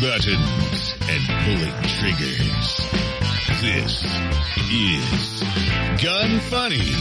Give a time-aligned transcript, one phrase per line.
[0.00, 2.88] buttons and pulling triggers.
[3.60, 4.04] This
[4.70, 5.42] is
[6.00, 6.92] Gun Funny.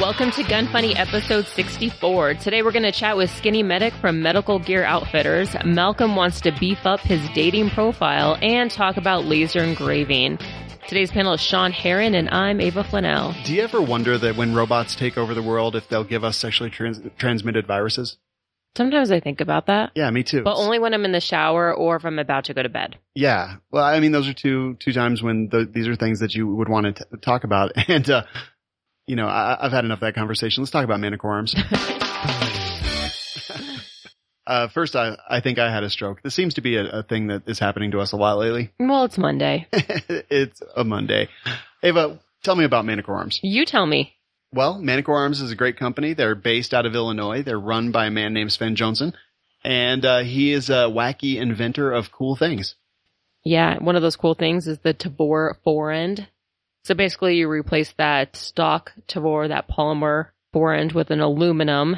[0.00, 2.34] Welcome to Gun Funny episode 64.
[2.34, 5.54] Today we're going to chat with Skinny Medic from Medical Gear Outfitters.
[5.64, 10.38] Malcolm wants to beef up his dating profile and talk about laser engraving.
[10.88, 13.36] Today's panel is Sean Heron and I'm Ava Flanell.
[13.44, 16.36] Do you ever wonder that when robots take over the world, if they'll give us
[16.36, 18.18] sexually trans- transmitted viruses?
[18.76, 20.42] Sometimes I think about that, Yeah, me too.
[20.42, 22.96] but only when I'm in the shower or if I'm about to go to bed.
[23.14, 23.56] yeah.
[23.70, 26.46] Well, I mean, those are two two times when th these are things that you
[26.48, 27.72] would want to t- talk about.
[27.88, 28.22] And uh,
[29.06, 30.62] you know, I, I've had enough of that conversation.
[30.62, 31.54] Let's talk about manicure arms.
[34.46, 36.22] uh, first, I I think I had a stroke.
[36.22, 38.72] This seems to be a, a thing that is happening to us a lot lately.
[38.78, 39.66] Well, it's Monday.
[39.72, 41.28] it's a Monday.
[41.82, 43.40] Ava, tell me about manicure arms.
[43.42, 44.12] You tell me.
[44.54, 46.14] Well, Manticore Arms is a great company.
[46.14, 47.42] They're based out of Illinois.
[47.42, 49.12] They're run by a man named Sven Johnson,
[49.64, 52.76] and uh, he is a wacky inventor of cool things.
[53.42, 56.28] Yeah, one of those cool things is the Tavor forend.
[56.84, 61.96] So basically you replace that stock Tavor, that polymer forend with an aluminum,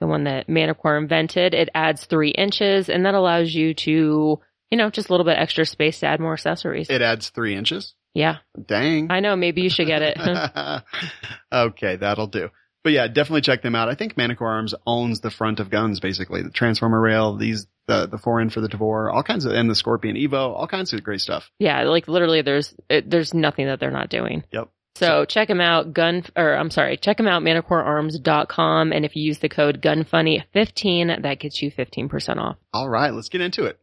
[0.00, 1.54] the one that Manticore invented.
[1.54, 4.40] It adds three inches and that allows you to,
[4.70, 6.90] you know, just a little bit extra space to add more accessories.
[6.90, 7.94] It adds three inches.
[8.16, 8.38] Yeah.
[8.66, 9.10] Dang.
[9.10, 10.16] I know, maybe you should get it.
[11.52, 12.48] okay, that'll do.
[12.82, 13.90] But yeah, definitely check them out.
[13.90, 18.06] I think Manticore Arms owns the front of guns, basically the transformer rail, these the
[18.06, 21.04] the forend for the Tavor, all kinds of, and the Scorpion Evo, all kinds of
[21.04, 21.50] great stuff.
[21.58, 24.44] yeah, like literally there's, it, there's nothing that they're not doing.
[24.50, 24.70] Yep.
[24.94, 28.92] So check them out, gun, or I'm sorry, check them out, manticorearms.com.
[28.92, 32.56] And if you use the code GUNFUNNY15, that gets you 15% off.
[32.72, 33.78] All right, let's get into it.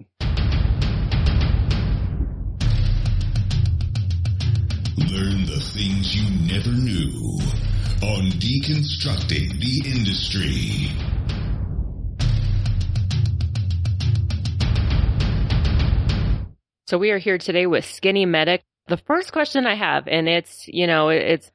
[5.74, 7.40] Things you never knew
[8.04, 10.92] on Deconstructing the Industry.
[16.86, 18.62] So we are here today with Skinny Medic.
[18.88, 21.50] The first question I have, and it's, you know, it's,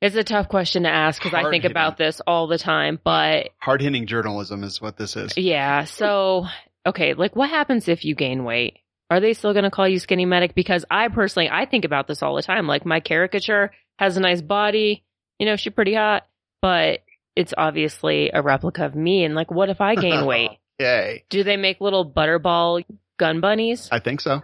[0.00, 3.50] it's a tough question to ask because I think about this all the time, but
[3.58, 5.36] Hard hitting journalism is what this is.
[5.38, 5.84] yeah.
[5.84, 6.46] So,
[6.84, 8.78] okay, like what happens if you gain weight?
[9.12, 10.54] Are they still going to call you Skinny Medic?
[10.54, 12.66] Because I personally, I think about this all the time.
[12.66, 15.04] Like my caricature has a nice body,
[15.38, 16.26] you know, she's pretty hot,
[16.62, 17.00] but
[17.36, 19.24] it's obviously a replica of me.
[19.24, 20.52] And like, what if I gain weight?
[20.78, 21.24] Yay.
[21.28, 22.86] Do they make little butterball
[23.18, 23.86] gun bunnies?
[23.92, 24.40] I think so.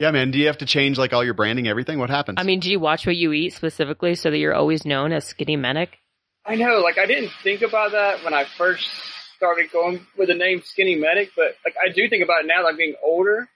[0.00, 0.32] Yeah, man.
[0.32, 2.00] Do you have to change like all your branding, everything?
[2.00, 2.38] What happens?
[2.40, 5.24] I mean, do you watch what you eat specifically so that you're always known as
[5.24, 6.00] Skinny Medic?
[6.44, 8.90] I know, like I didn't think about that when I first
[9.36, 12.62] started going with the name Skinny Medic, but like I do think about it now
[12.62, 13.48] that I'm getting older.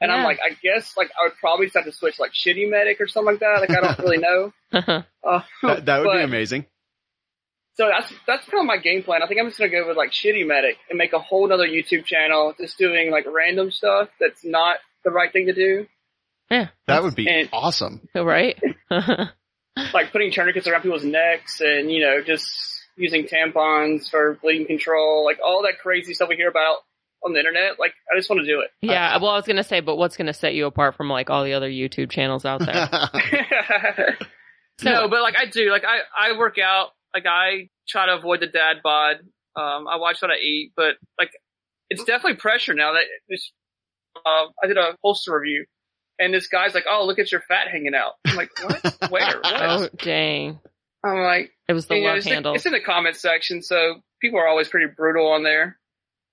[0.00, 2.70] And I'm like, I guess like I would probably just have to switch like Shitty
[2.70, 3.58] Medic or something like that.
[3.60, 4.52] Like I don't really know.
[5.22, 6.64] Uh, that, that would be amazing.
[7.74, 9.22] So that's that's kind of my game plan.
[9.22, 11.66] I think I'm just gonna go with like Shitty Medic and make a whole other
[11.68, 15.86] YouTube channel just doing like random stuff that's not the right thing to do,
[16.50, 16.68] yeah.
[16.86, 18.08] That would be And- awesome.
[18.14, 18.58] right.
[18.90, 22.46] like putting tourniquets around people's necks and you know just
[22.96, 26.78] using tampons for bleeding control, like all that crazy stuff we hear about
[27.24, 27.78] on the internet.
[27.78, 28.70] Like I just want to do it.
[28.80, 29.16] yeah.
[29.18, 31.54] Well, I was gonna say, but what's gonna set you apart from like all the
[31.54, 32.88] other YouTube channels out there?
[34.82, 38.40] no, but like I do, like I I work out, like I try to avoid
[38.40, 39.16] the dad bod.
[39.56, 41.30] Um, I watch what I eat, but like
[41.88, 43.52] it's definitely pressure now that this.
[44.16, 45.66] Uh, I did a holster review,
[46.18, 48.96] and this guy's like, "Oh, look at your fat hanging out." I'm like, "What?
[49.10, 49.38] Where?
[49.40, 50.58] What?" oh, dang.
[51.02, 52.54] I'm like, It was the you know, love it's, in- handle.
[52.54, 55.78] it's in the comment section, so people are always pretty brutal on there.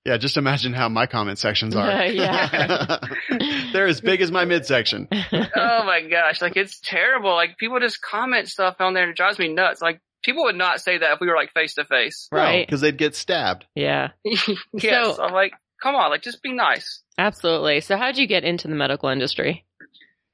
[0.07, 2.05] Yeah, just imagine how my comment sections are.
[2.07, 2.99] Yeah.
[3.73, 5.09] They're as big as my midsection.
[5.11, 7.35] oh my gosh, like it's terrible.
[7.35, 9.81] Like people just comment stuff on there and it drives me nuts.
[9.81, 12.29] Like people would not say that if we were like face to face.
[12.31, 12.65] right.
[12.65, 13.65] Because they'd get stabbed.
[13.75, 14.11] Yeah.
[14.73, 15.51] Yes, So- I'm like,
[15.83, 17.03] come on, like just be nice.
[17.17, 17.81] Absolutely.
[17.81, 19.65] So, how'd you get into the medical industry?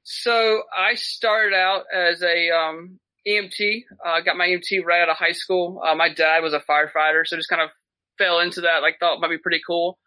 [0.04, 3.84] So I started out as a um, EMT.
[4.04, 5.82] I uh, got my EMT right out of high school.
[5.84, 7.70] Uh, my dad was a firefighter, so just kind of
[8.18, 8.82] fell into that.
[8.82, 9.98] Like thought might be pretty cool.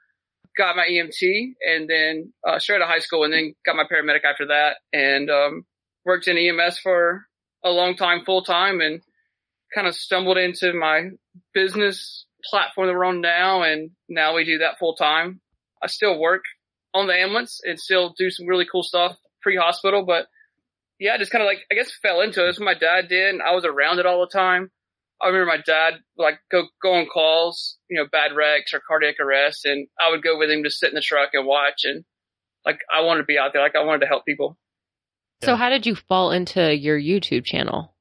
[0.58, 3.84] Got my EMT, and then uh, straight out of high school, and then got my
[3.84, 5.66] paramedic after that, and um,
[6.04, 7.28] worked in EMS for
[7.64, 9.02] a long time, full time, and
[9.76, 11.10] kind of stumbled into my
[11.54, 15.42] business platform that we're on now, and now we do that full time.
[15.84, 16.44] I still work
[16.94, 20.28] on the ambulance and still do some really cool stuff pre-hospital, but
[21.00, 22.48] yeah, just kind of like, I guess fell into it.
[22.48, 24.72] That's what my dad did and I was around it all the time.
[25.22, 29.16] I remember my dad like go, go on calls, you know, bad wrecks or cardiac
[29.20, 32.04] arrest and I would go with him to sit in the truck and watch and
[32.66, 33.62] like I wanted to be out there.
[33.62, 34.58] Like I wanted to help people.
[35.44, 37.96] So, how did you fall into your YouTube channel?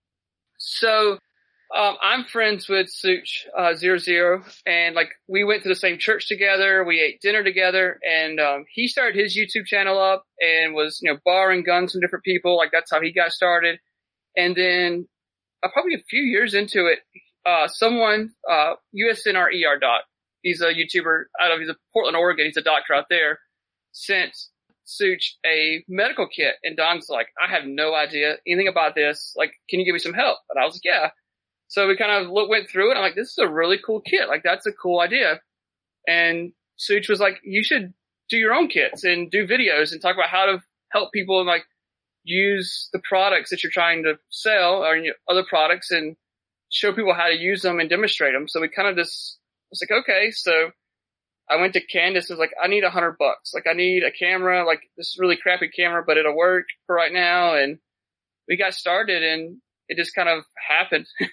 [0.59, 1.19] So
[1.75, 5.99] Um, I'm friends with Sootch uh, Zero Zero, and like we went to the same
[5.99, 6.85] church together.
[6.85, 11.13] We ate dinner together, and um, he started his YouTube channel up and was you
[11.13, 12.57] know borrowing guns from different people.
[12.57, 13.81] Like that's how he got started.
[14.37, 15.09] And then
[15.67, 17.01] uh, probably a few years into it,
[17.45, 20.03] uh, someone uh, USNRER dot.
[20.43, 22.47] He's a YouTuber out of he's a Portland, Oregon.
[22.47, 23.39] He's a doctor out there.
[23.93, 24.37] Sent
[24.87, 29.33] Sootch a medical kit, and Don's like, I have no idea anything about this.
[29.37, 30.39] Like, can you give me some help?
[30.51, 31.11] And I was like, Yeah.
[31.69, 32.95] So we kind of look, went through it.
[32.95, 34.29] I'm like, this is a really cool kit.
[34.29, 35.41] Like, that's a cool idea.
[36.07, 37.93] And Sootch was like, you should
[38.31, 41.49] do your own kits and do videos and talk about how to help people and
[41.49, 41.65] like
[42.27, 44.99] use the products that you're trying to sell or
[45.31, 46.17] other products and
[46.71, 48.49] show people how to use them and demonstrate them.
[48.49, 49.39] So we kind of just
[49.71, 50.71] was like, okay, so
[51.49, 53.53] I went to Candace and was like, I need a hundred bucks.
[53.55, 57.13] Like I need a camera, like this really crappy camera, but it'll work for right
[57.13, 57.55] now.
[57.55, 57.79] And
[58.49, 59.59] we got started and
[59.89, 61.07] it just kind of happened.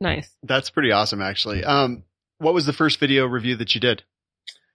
[0.00, 0.30] Nice.
[0.44, 1.64] That's pretty awesome, actually.
[1.64, 2.04] Um,
[2.38, 4.04] what was the first video review that you did?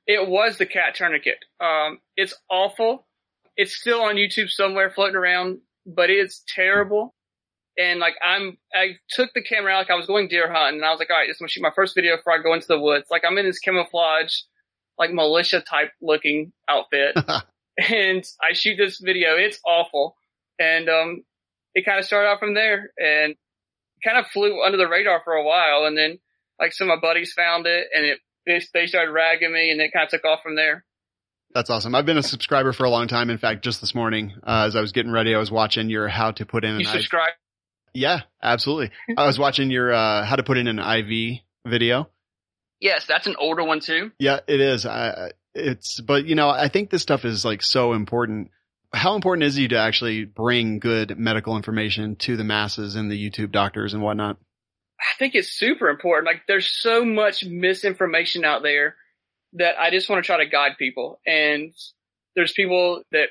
[0.06, 1.38] It was the cat tourniquet.
[1.62, 3.08] Um, it's awful.
[3.56, 7.14] It's still on YouTube somewhere floating around, but it's terrible.
[7.78, 10.86] And like I'm, I took the camera out like I was going deer hunting and
[10.86, 12.54] I was like, all right, this is gonna shoot my first video before I go
[12.54, 13.08] into the woods.
[13.10, 14.34] Like I'm in this camouflage,
[14.98, 17.18] like militia type looking outfit.
[17.78, 19.36] and I shoot this video.
[19.36, 20.16] It's awful.
[20.60, 21.24] And, um,
[21.74, 23.36] it kind of started out from there and
[24.04, 25.86] kind of flew under the radar for a while.
[25.86, 26.20] And then
[26.60, 28.20] like some of my buddies found it and it,
[28.74, 30.86] they started ragging me and it kind of took off from there.
[31.54, 31.94] That's awesome.
[31.94, 33.30] I've been a subscriber for a long time.
[33.30, 36.08] In fact, just this morning, uh, as I was getting ready, I was watching your
[36.08, 37.30] how to put in an You subscribe?
[37.30, 37.36] IV.
[37.94, 38.90] Yeah, absolutely.
[39.18, 42.10] I was watching your uh, how to put in an IV video.
[42.80, 44.12] Yes, that's an older one too.
[44.18, 44.86] Yeah, it is.
[44.86, 48.50] I, it's, but you know, I think this stuff is like so important.
[48.92, 53.30] How important is it to actually bring good medical information to the masses and the
[53.30, 54.38] YouTube doctors and whatnot?
[55.00, 56.26] I think it's super important.
[56.28, 58.96] Like there's so much misinformation out there
[59.54, 61.20] that I just want to try to guide people.
[61.26, 61.74] And
[62.36, 63.28] there's people that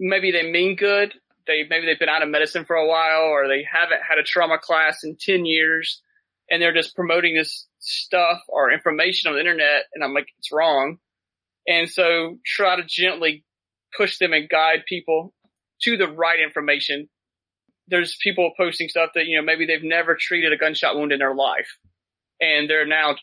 [0.00, 1.12] maybe they mean good.
[1.46, 4.22] They, maybe they've been out of medicine for a while or they haven't had a
[4.22, 6.00] trauma class in 10 years
[6.48, 9.84] and they're just promoting this stuff or information on the internet.
[9.94, 10.98] And I'm like, it's wrong.
[11.66, 13.44] And so try to gently
[13.96, 15.34] push them and guide people
[15.82, 17.08] to the right information.
[17.88, 21.18] There's people posting stuff that, you know, maybe they've never treated a gunshot wound in
[21.18, 21.68] their life
[22.40, 23.16] and they're now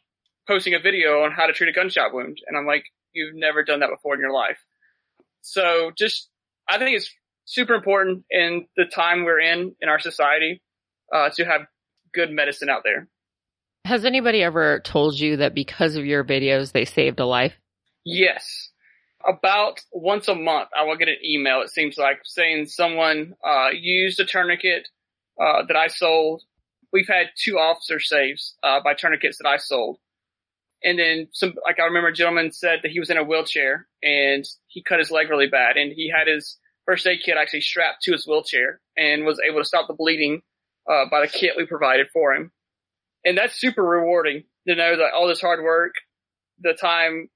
[0.50, 2.40] posting a video on how to treat a gunshot wound.
[2.48, 4.58] And I'm like, you've never done that before in your life.
[5.42, 6.28] So just,
[6.68, 7.14] I think it's
[7.46, 10.62] super important in the time we're in, in our society,
[11.14, 11.62] uh, to have
[12.14, 13.08] good medicine out there.
[13.86, 17.54] Has anybody ever told you that because of your videos, they saved a life?
[18.04, 18.72] Yes.
[19.28, 23.70] About once a month, I will get an email, it seems like, saying someone, uh,
[23.72, 24.88] used a tourniquet,
[25.40, 26.42] uh, that I sold.
[26.92, 30.00] We've had two officer saves, uh, by tourniquets that I sold.
[30.84, 33.88] And then some, like I remember a gentleman said that he was in a wheelchair
[34.02, 37.62] and he cut his leg really bad and he had his first aid kit actually
[37.62, 40.42] strapped to his wheelchair and was able to stop the bleeding,
[40.90, 42.52] uh, by the kit we provided for him.
[43.26, 45.94] And that's super rewarding to know that all this hard work,
[46.60, 47.30] the time,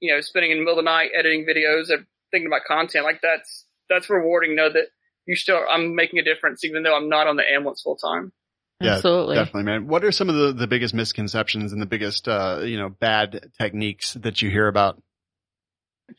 [0.00, 3.04] you know, spending in the middle of the night editing videos and thinking about content,
[3.04, 4.88] like that's, that's rewarding to know that
[5.26, 8.32] you still, I'm making a difference even though I'm not on the ambulance full time.
[8.80, 9.34] Yeah, Absolutely.
[9.34, 9.88] Definitely, man.
[9.88, 13.50] What are some of the, the biggest misconceptions and the biggest, uh, you know, bad
[13.60, 15.02] techniques that you hear about?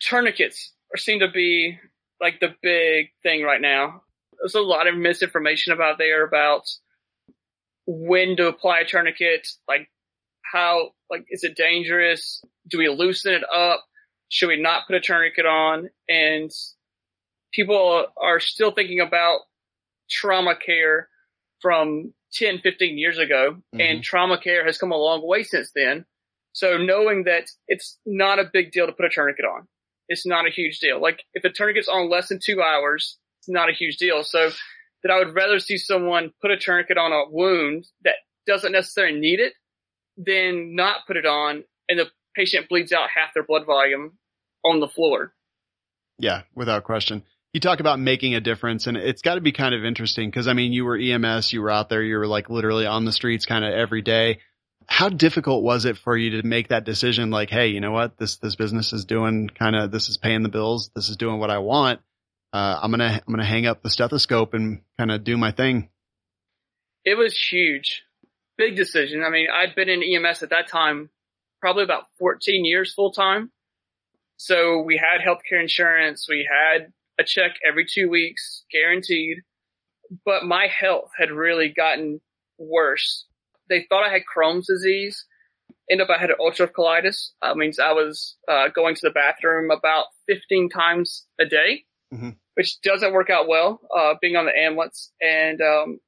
[0.02, 1.80] Tourniquets are seem to be
[2.20, 4.04] like the big thing right now.
[4.40, 6.64] There's a lot of misinformation about there about
[7.86, 9.90] when to apply a tourniquet, like
[10.42, 12.44] how, like, is it dangerous?
[12.68, 13.86] Do we loosen it up?
[14.28, 15.90] Should we not put a tourniquet on?
[16.08, 16.52] And
[17.54, 19.40] people are still thinking about
[20.10, 21.08] trauma care
[21.62, 23.82] from 10, 15 years ago Mhm.
[23.82, 26.06] and trauma care has come a long way since then.
[26.54, 29.68] So knowing that it's not a big deal to put a tourniquet on.
[30.08, 31.00] It's not a huge deal.
[31.00, 34.24] Like if a tourniquet's on less than two hours, it's not a huge deal.
[34.24, 34.52] So
[35.04, 39.20] that I would rather see someone put a tourniquet on a wound that doesn't necessarily
[39.20, 39.54] need it
[40.18, 44.18] than not put it on and the patient bleeds out half their blood volume
[44.66, 45.34] on the floor.
[46.18, 47.24] Yeah, without question.
[47.54, 50.48] You talk about making a difference and it's got to be kind of interesting because
[50.48, 53.12] I mean, you were EMS, you were out there, you were like literally on the
[53.12, 54.40] streets kind of every day.
[54.86, 57.32] How difficult was it for you to make that decision?
[57.32, 58.18] Like, hey, you know what?
[58.18, 60.92] This, this business is doing kind of, this is paying the bills.
[60.96, 62.02] This is doing what I want.
[62.52, 65.38] Uh, I'm going to, I'm going to hang up the stethoscope and kind of do
[65.38, 65.90] my thing.
[67.06, 68.04] It was huge.
[68.58, 69.24] Big decision.
[69.24, 71.10] I mean, I'd been in EMS at that time,
[71.62, 73.52] probably about 14 years full time.
[74.38, 76.28] So we had healthcare insurance.
[76.30, 79.40] We had a check every two weeks, guaranteed.
[80.26, 82.22] But my health had really gotten
[82.58, 83.26] worse
[83.70, 85.26] they thought I had Crohn's disease.
[85.92, 87.30] End up I had ulcerative colitis.
[87.40, 92.36] Uh, means I was uh, going to the bathroom about 15 times a day, Mhm.
[92.56, 93.80] which doesn't work out well.
[93.96, 96.00] Uh, being on the ambulance, and um,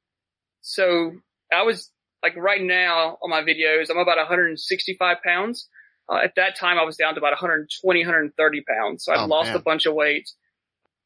[0.61, 1.13] so
[1.53, 1.91] I was
[2.23, 5.69] like right now on my videos, I'm about 165 pounds.
[6.09, 9.05] Uh, at that time, I was down to about 120, 130 pounds.
[9.05, 9.55] So I Oh, lost man.
[9.57, 10.27] a bunch of weight.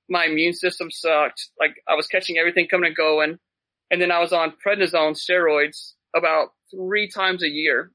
[0.09, 1.49] My immune system sucked.
[1.59, 3.37] Like I was catching everything coming and going.
[3.91, 7.91] And then I was on prednisone steroids about three times a year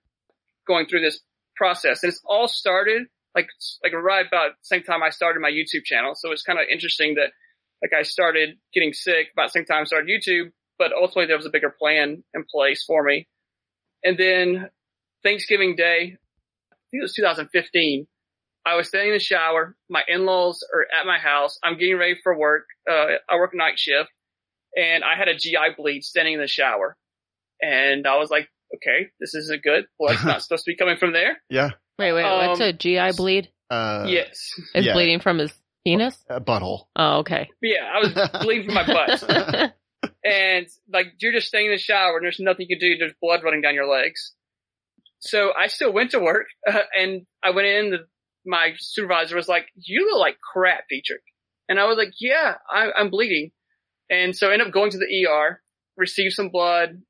[0.66, 1.20] going through this
[1.56, 2.02] process.
[2.02, 3.02] And it's all started
[3.34, 3.48] like,
[3.82, 6.14] like right about the same time I started my YouTube channel.
[6.14, 7.30] So it's kind of interesting that
[7.82, 11.36] like I started getting sick about the same time I started YouTube, but ultimately there
[11.36, 13.28] was a bigger plan in place for me.
[14.04, 14.70] And then
[15.22, 16.16] Thanksgiving Day,
[16.72, 18.06] I think it was 2015.
[18.66, 19.76] I was standing in the shower.
[19.88, 21.58] My in-laws are at my house.
[21.62, 22.66] I'm getting ready for work.
[22.90, 24.10] Uh, I work night shift
[24.76, 26.96] and I had a GI bleed standing in the shower.
[27.62, 29.86] And I was like, okay, this isn't good.
[29.98, 31.38] Blood's not supposed to be coming from there.
[31.48, 31.70] Yeah.
[31.98, 33.50] Wait, wait, what's Um, a GI bleed?
[33.70, 34.52] Uh, yes.
[34.74, 34.92] Is yeah.
[34.94, 35.52] bleeding from his
[35.84, 36.16] penis?
[36.28, 36.84] A butthole.
[36.96, 37.48] Oh, okay.
[37.62, 39.72] Yeah, I was bleeding from my butt.
[40.24, 42.96] and like you're just staying in the shower and there's nothing you can do.
[42.98, 44.32] There's blood running down your legs.
[45.20, 47.90] So I still went to work uh, and I went in.
[47.90, 47.98] The,
[48.44, 51.22] my supervisor was like, "You look like crap, Dietrich,"
[51.68, 53.52] and I was like, "Yeah, I, I'm bleeding."
[54.08, 55.62] And so I ended up going to the ER,
[55.96, 57.02] received some blood,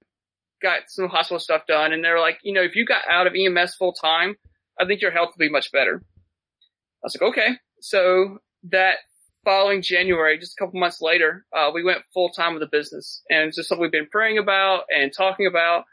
[0.62, 3.34] got some hospital stuff done, and they're like, "You know, if you got out of
[3.34, 4.36] EMS full time,
[4.80, 8.38] I think your health would be much better." I was like, "Okay." So
[8.70, 8.98] that
[9.44, 13.22] following January, just a couple months later, uh, we went full time with the business,
[13.30, 15.84] and it's just something we've been praying about and talking about,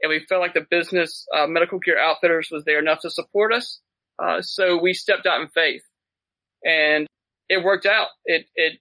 [0.00, 3.52] and we felt like the business, uh, Medical Gear Outfitters, was there enough to support
[3.52, 3.80] us.
[4.18, 5.82] Uh, so we stepped out in faith,
[6.64, 7.06] and
[7.48, 8.08] it worked out.
[8.24, 8.78] It it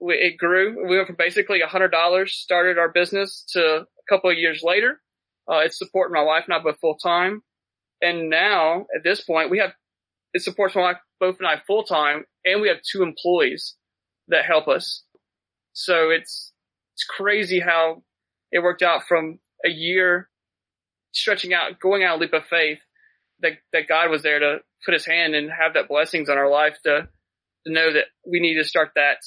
[0.00, 0.88] it grew.
[0.88, 4.62] We went from basically a hundred dollars, started our business, to a couple of years
[4.62, 5.00] later,
[5.50, 7.42] uh, it's supporting my wife and I both full time,
[8.00, 9.72] and now at this point we have
[10.32, 13.76] it supports my wife both and I full time, and we have two employees
[14.28, 15.04] that help us.
[15.72, 16.52] So it's
[16.94, 18.02] it's crazy how
[18.52, 20.28] it worked out from a year
[21.12, 22.78] stretching out, going out a leap of faith
[23.42, 26.50] that that God was there to put His hand and have that blessings on our
[26.50, 27.08] life to
[27.66, 29.18] to know that we need to start that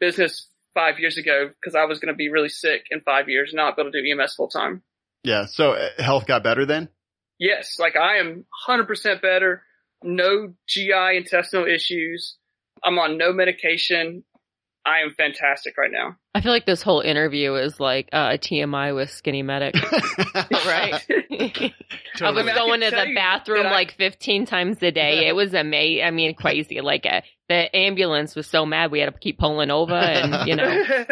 [0.00, 3.50] business five years ago because I was going to be really sick in five years,
[3.50, 4.82] and not be able to do EMS full time.
[5.24, 5.46] Yeah.
[5.46, 6.88] So uh, health got better then?
[7.38, 9.62] Yes, like I am 100% better.
[10.02, 12.36] No GI intestinal issues.
[12.84, 14.24] I'm on no medication.
[14.88, 16.16] I am fantastic right now.
[16.34, 19.74] I feel like this whole interview is like uh, a TMI with Skinny Medic.
[20.66, 20.94] Right.
[21.10, 21.72] I
[22.16, 22.42] Totally.
[22.44, 25.28] was I can going to the bathroom that I- like 15 times a day.
[25.28, 26.04] It was amazing.
[26.04, 26.80] I mean, crazy.
[26.80, 30.56] Like uh, the ambulance was so mad we had to keep pulling over, and you
[30.56, 30.64] know,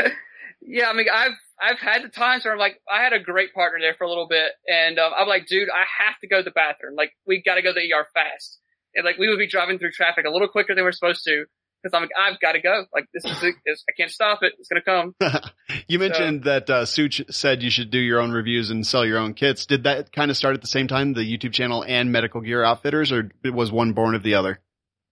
[0.62, 3.54] yeah, I mean, I've I've had the times where I'm like, I had a great
[3.54, 6.38] partner there for a little bit, and um, I'm like, dude, I have to go
[6.38, 6.95] to the bathroom.
[6.97, 8.59] Like, we got to go to the ER fast,
[8.95, 11.45] and like we would be driving through traffic a little quicker than we're supposed to.
[11.87, 12.85] Because I'm like, I've got to go.
[12.93, 14.55] Like, this is, I can't stop it.
[14.59, 15.43] It's going to come.
[15.88, 19.19] you mentioned that uh, Sootch said you should do your own reviews and sell your
[19.19, 19.66] own kits.
[19.66, 22.64] Did that kind of start at the same time, the YouTube channel and Medical Gear
[22.64, 24.61] Outfitters, or was one born of the other?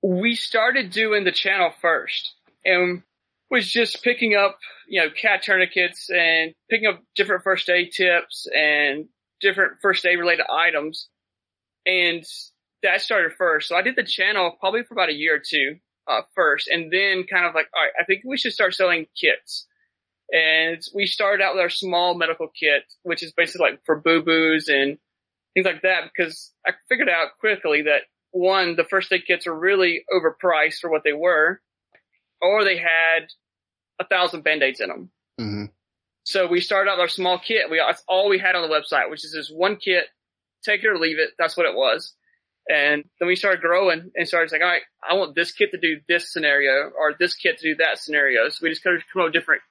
[0.04, 3.02] we started doing the channel first and
[3.50, 8.46] was just picking up, you know, cat tourniquets and picking up different first aid tips
[8.54, 9.06] and
[9.40, 11.08] different first aid related items.
[11.86, 12.22] And
[12.82, 13.68] that started first.
[13.68, 15.76] So I did the channel probably for about a year or two,
[16.08, 19.06] uh, first and then kind of like, all right, I think we should start selling
[19.18, 19.66] kits.
[20.32, 24.68] And we started out with our small medical kit, which is basically like for boo-boos
[24.68, 24.98] and
[25.54, 29.54] things like that because I figured out quickly that one, the first aid kits are
[29.54, 31.60] really overpriced for what they were,
[32.42, 33.28] or they had
[34.00, 35.10] a thousand band-aids in them.
[35.38, 35.64] hmm
[36.24, 37.70] So we started out with our small kit.
[37.70, 40.06] We, that's all we had on the website, which is this one kit,
[40.64, 41.30] take it or leave it.
[41.38, 42.14] That's what it was.
[42.68, 45.78] And then we started growing and started saying, all right, I want this kit to
[45.78, 48.48] do this scenario or this kit to do that scenario.
[48.48, 49.62] So we just kind of come up with different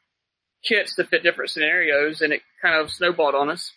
[0.63, 3.71] kits to fit different scenarios and it kind of snowballed on us.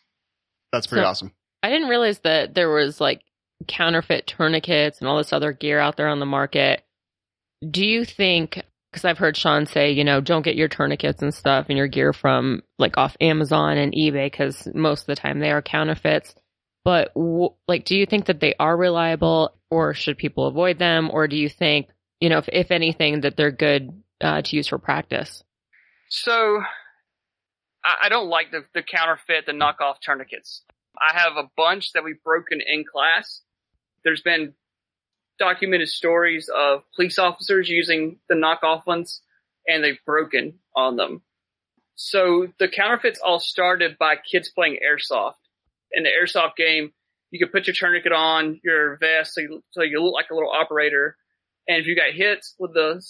[0.73, 1.33] That's pretty So- awesome.
[1.63, 3.23] I didn't realize that there was like
[3.67, 6.85] counterfeit tourniquets and all this other gear out there on the market.
[7.69, 8.63] Do you think?
[8.93, 11.89] Because I've heard Sean say, you know, don't get your tourniquets and stuff and your
[11.89, 16.35] gear from like off Amazon and eBay because most of the time they are counterfeits.
[16.87, 21.11] But w- like, do you think that they are reliable, or should people avoid them,
[21.13, 21.89] or do you think,
[22.21, 23.91] you know, if if anything, that they're good
[24.21, 25.43] uh, to use for practice?
[26.09, 26.63] So
[27.85, 30.63] I, I don't like the, the counterfeit, the knockoff tourniquets.
[30.97, 33.41] I have a bunch that we've broken in class.
[34.05, 34.55] There's been
[35.41, 39.23] documented stories of police officers using the knockoff ones
[39.67, 41.23] and they've broken on them.
[41.97, 45.35] So the counterfeits all started by kids playing airsoft
[45.97, 46.93] in the airsoft game,
[47.33, 50.35] you could put your tourniquet on your vest so you, so you look like a
[50.35, 51.17] little operator.
[51.67, 53.03] And if you got hit with the,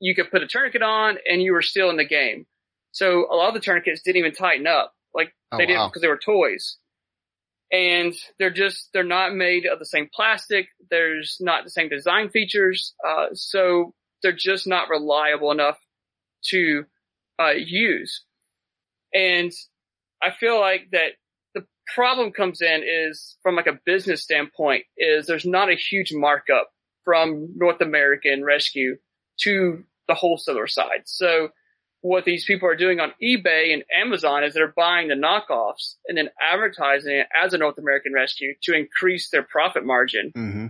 [0.00, 2.46] you could put a tourniquet on and you were still in the game.
[2.92, 4.94] So a lot of the tourniquets didn't even tighten up.
[5.14, 5.88] Like Oh, they didn't wow.
[5.88, 6.78] because they were toys.
[7.70, 10.68] And they're just, they're not made of the same plastic.
[10.90, 12.94] There's not the same design features.
[13.06, 13.92] Uh, so
[14.22, 15.76] they're just not reliable enough
[16.46, 16.84] to,
[17.38, 18.24] uh, use.
[19.12, 19.52] And
[20.22, 21.12] I feel like that
[21.94, 26.70] problem comes in is from like a business standpoint is there's not a huge markup
[27.04, 28.96] from North American Rescue
[29.40, 31.02] to the wholesaler side.
[31.06, 31.48] So
[32.00, 36.16] what these people are doing on eBay and Amazon is they're buying the knockoffs and
[36.16, 40.30] then advertising it as a North American Rescue to increase their profit margin.
[40.34, 40.66] hmm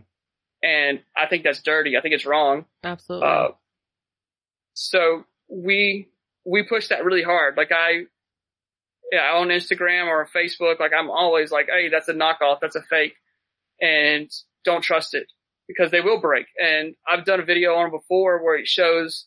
[0.63, 1.97] And I think that's dirty.
[1.97, 2.65] I think it's wrong.
[2.83, 3.29] Absolutely.
[3.29, 3.49] Uh,
[4.75, 6.09] so we
[6.45, 7.57] we push that really hard.
[7.57, 8.05] Like I,
[9.13, 12.83] yeah, on Instagram or Facebook, like I'm always like, hey, that's a knockoff, that's a
[12.83, 13.15] fake,
[13.81, 14.31] and
[14.65, 15.27] don't trust it
[15.67, 16.47] because they will break.
[16.59, 19.27] And I've done a video on it before where it shows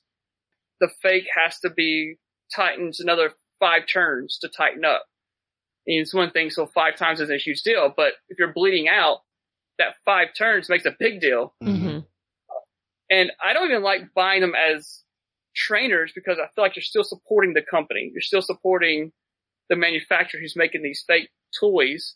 [0.79, 2.17] the fake has to be
[2.55, 5.05] tightened another five turns to tighten up.
[5.87, 8.87] And it's one thing, so five times isn't a huge deal, but if you're bleeding
[8.87, 9.19] out,
[9.77, 11.55] that five turns makes a big deal.
[11.61, 11.99] hmm
[13.09, 15.03] And I don't even like buying them as
[15.55, 18.09] trainers because I feel like you're still supporting the company.
[18.13, 19.11] You're still supporting
[19.71, 22.15] the manufacturer who's making these fake toys.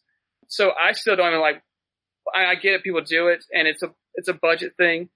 [0.49, 1.63] So I still don't even like,
[2.35, 2.83] I, I get it.
[2.83, 5.09] People do it and it's a, it's a budget thing,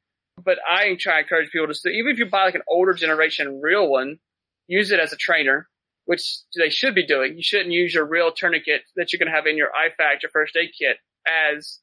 [0.44, 2.94] but I try to encourage people to still, even if you buy like an older
[2.94, 4.20] generation real one,
[4.68, 5.68] use it as a trainer,
[6.06, 7.36] which they should be doing.
[7.36, 10.32] You shouldn't use your real tourniquet that you're going to have in your IFAK, your
[10.32, 10.96] first aid kit
[11.28, 11.80] as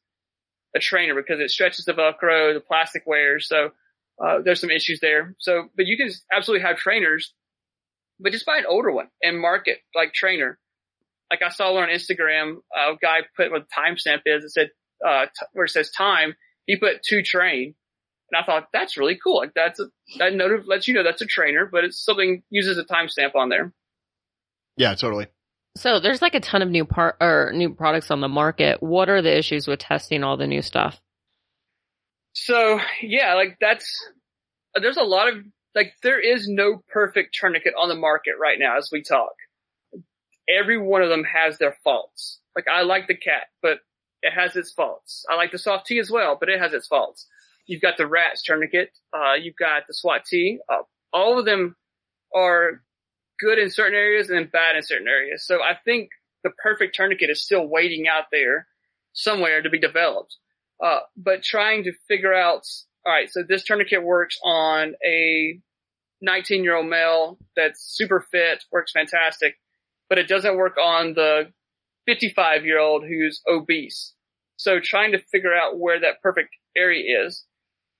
[0.75, 3.47] a trainer because it stretches the Velcro, the plastic wears.
[3.47, 3.73] So,
[4.25, 5.35] uh, there's some issues there.
[5.39, 7.35] So, but you can absolutely have trainers,
[8.19, 10.59] but just buy an older one and market like trainer.
[11.31, 14.45] Like I saw on Instagram, a guy put what the timestamp is.
[14.45, 14.71] It said,
[15.07, 16.37] uh, t- where it says time,
[16.67, 17.75] he put two train.
[18.31, 19.39] And I thought that's really cool.
[19.39, 19.87] Like that's a,
[20.19, 23.49] that note lets you know that's a trainer, but it's something uses a timestamp on
[23.49, 23.73] there.
[24.77, 25.27] Yeah, totally.
[25.77, 28.83] So there's like a ton of new part or new products on the market.
[28.83, 31.01] What are the issues with testing all the new stuff?
[32.33, 33.87] So yeah, like that's,
[34.75, 35.35] there's a lot of,
[35.77, 39.35] like there is no perfect tourniquet on the market right now as we talk.
[40.49, 42.41] Every one of them has their faults.
[42.57, 43.79] Like I like the cat, but
[44.23, 45.25] it has its faults.
[45.31, 47.27] I like the soft T as well, but it has its faults.
[47.67, 48.91] You've got the rats tourniquet.
[49.13, 50.59] Uh, you've got the SWAT T.
[50.69, 51.77] Uh, all of them
[52.35, 52.83] are
[53.39, 55.47] good in certain areas and bad in certain areas.
[55.47, 56.09] So I think
[56.43, 58.67] the perfect tourniquet is still waiting out there
[59.13, 60.37] somewhere to be developed.
[60.83, 62.63] Uh, but trying to figure out,
[63.05, 65.61] all right, so this tourniquet works on a
[66.21, 69.57] 19 year old male that's super fit, works fantastic,
[70.09, 71.53] but it doesn't work on the
[72.07, 74.15] 55 year old who's obese.
[74.57, 77.45] So trying to figure out where that perfect area is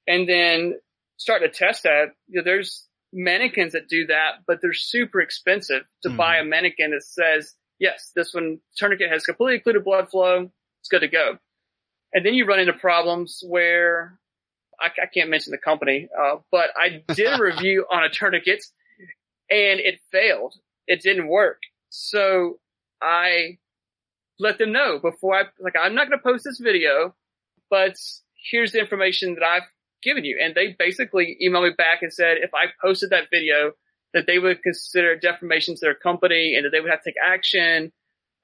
[0.07, 0.75] and then
[1.17, 2.13] start to test that.
[2.29, 6.17] You know, there's mannequins that do that, but they're super expensive to Mhm.
[6.17, 10.51] buy a mannequin that says, yes, this one tourniquet has completely occluded blood flow.
[10.81, 11.39] It's good to go.
[12.13, 14.19] And then you run into problems where
[14.81, 18.65] I, I can't mention the company, uh, but I did a review on a tourniquet
[19.51, 20.55] and it failed.
[20.87, 21.63] It didn't work.
[21.89, 22.59] So
[23.03, 23.59] I
[24.39, 27.15] let them know before I, like, I'm not going to post this video,
[27.71, 27.97] but
[28.51, 29.69] here's the information that I've
[30.03, 30.39] given you.
[30.43, 33.73] And they basically emailed me back and said if I posted that video,
[34.15, 37.17] that they would consider defamation to their company and that they would have to take
[37.25, 37.93] action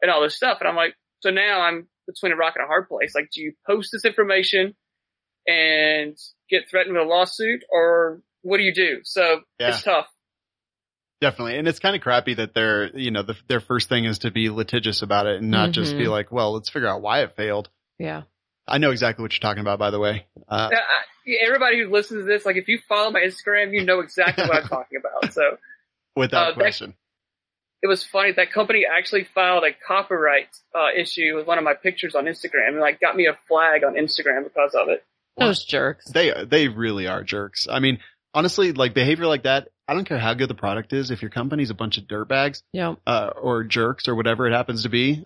[0.03, 0.59] and all this stuff.
[0.61, 3.14] And I'm like, so now I'm between a rock and a hard place.
[3.14, 4.75] Like, do you post this information
[5.46, 6.16] and
[6.50, 9.00] get threatened with a lawsuit or what do you do?
[9.05, 9.68] So Yeah.
[9.70, 10.07] it's tough.
[11.20, 11.57] Definitely.
[11.59, 14.31] And it's kind of crappy that they're, you know, the, their first thing is to
[14.33, 16.11] be litigious about it and not just be Mhm.
[16.11, 17.70] like, well, let's figure out why it failed.
[17.98, 18.22] Yeah.
[18.66, 20.26] I know exactly what you're talking about, by the way.
[20.48, 23.72] Uh, Yeah, I- yeah, Everybody who listens to this, like if you follow my Instagram,
[23.72, 25.33] you know exactly what I'm talking about.
[25.33, 25.59] So
[26.16, 26.94] without Uh, that- question.
[27.83, 28.33] it was funny.
[28.33, 32.68] That company actually filed a copyright uh, issue with one of my pictures on Instagram
[32.68, 35.05] and like got me a flag on Instagram because of it.
[35.38, 36.11] Those jerks.
[36.11, 37.66] They, they really are jerks.
[37.71, 37.99] I mean,
[38.35, 41.11] honestly, like behavior like that, I don't care how good the product is.
[41.11, 42.95] If your company's a bunch of dirtbags, Yeah.
[43.07, 45.25] uh, or jerks or whatever it happens to be,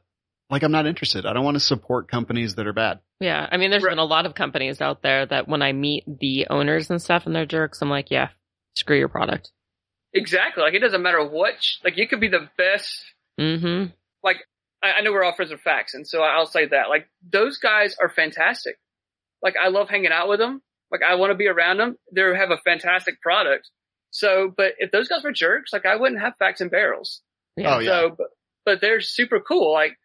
[0.51, 1.27] like I'm not interested.
[1.27, 3.01] I don't want to support companies that are bad.
[3.21, 3.49] Yeah.
[3.51, 3.91] I mean, there's Right.
[3.91, 7.27] been a lot of companies out there that when I meet the owners and stuff
[7.27, 8.29] and they're jerks, I'm like, yeah,
[8.77, 9.51] screw your product.
[10.15, 10.63] Exactly.
[10.63, 11.55] Like it doesn't matter what.
[11.85, 13.05] Like you could be the best.
[13.41, 13.91] Mm-hmm.
[14.83, 16.91] I, I know we're all friends with facts, and so I'll say that.
[16.91, 18.79] Like those guys are fantastic.
[19.47, 20.61] Like I love hanging out with them.
[20.91, 21.97] Like I want to be around them.
[22.13, 23.71] They have a fantastic product.
[24.11, 27.23] So, but if those guys were jerks, like I wouldn't have facts and barrels.
[27.57, 27.77] Yeah.
[27.77, 27.89] Oh, yeah.
[27.89, 28.27] So, but,
[28.65, 29.73] but they're super cool.
[29.73, 29.97] Like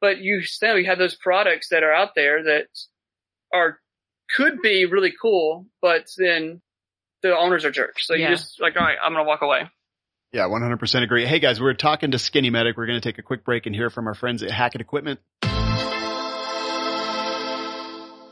[0.00, 2.68] but you still you have those products that are out there that
[3.52, 3.78] are
[4.34, 6.62] could be really cool, but then
[7.22, 8.06] the owners are jerks.
[8.06, 8.30] So Yeah.
[8.30, 9.68] you just like, all right, I'm gonna walk away.
[10.32, 11.26] Yeah, 100% agree.
[11.26, 12.76] Hey guys, we're talking to Skinny Medic.
[12.76, 15.20] We're going to take a quick break and hear from our friends at Hackett Equipment.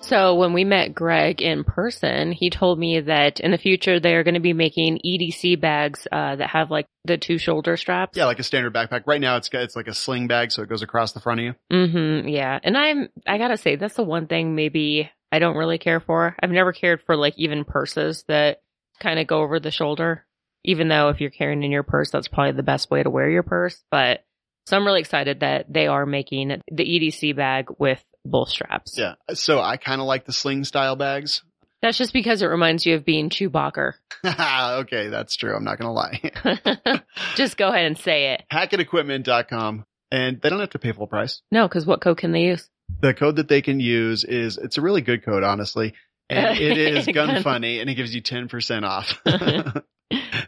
[0.06, 4.14] So when we met Greg in person, he told me that in the future they
[4.14, 8.16] are going to be making EDC bags uh, that have like the two shoulder straps.
[8.16, 9.02] Yeah, like a standard backpack.
[9.06, 11.40] Right now it's got, it's like a sling bag, so it goes across the front
[11.40, 11.54] of you.
[11.72, 12.28] Mm-hmm.
[12.28, 12.58] Yeah.
[12.62, 16.36] And I'm, I gotta say, that's the one thing maybe I don't really care for.
[16.40, 18.62] I've never cared for like even purses that
[19.00, 20.24] kind of go over the shoulder,
[20.64, 23.28] even though if you're carrying in your purse, that's probably the best way to wear
[23.28, 23.82] your purse.
[23.90, 24.24] But
[24.66, 28.96] so I'm really excited that they are making the EDC bag with both straps.
[28.96, 29.14] Yeah.
[29.34, 31.42] So I kind of like the sling style bags.
[31.82, 33.92] That's just because it reminds you of being Chewbacca.
[34.80, 35.54] okay, that's true.
[35.54, 37.02] I'm not going to lie.
[37.36, 38.44] just go ahead and say it.
[38.52, 39.84] HackettEquipment.com.
[40.10, 41.42] And they don't have to pay full price.
[41.50, 42.68] No, because what code can they use?
[43.00, 45.94] The code that they can use is, it's a really good code, honestly.
[46.30, 49.20] And it is gun funny and it gives you 10% off.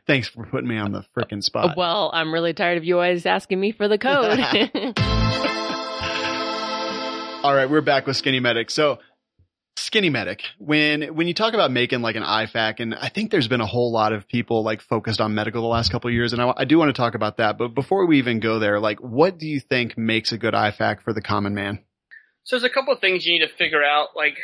[0.06, 1.76] Thanks for putting me on the frickin' spot.
[1.76, 4.38] Well, I'm really tired of you always asking me for the code.
[7.48, 8.70] All right, we're back with Skinny Medic.
[8.70, 8.98] So,
[9.78, 13.48] Skinny Medic, when when you talk about making like an IFAK, and I think there's
[13.48, 16.42] been a whole lot of people like focused on medical the last couple years, and
[16.42, 17.56] I, I do want to talk about that.
[17.56, 21.00] But before we even go there, like, what do you think makes a good IFAK
[21.00, 21.78] for the common man?
[22.44, 24.08] So there's a couple of things you need to figure out.
[24.14, 24.37] Like,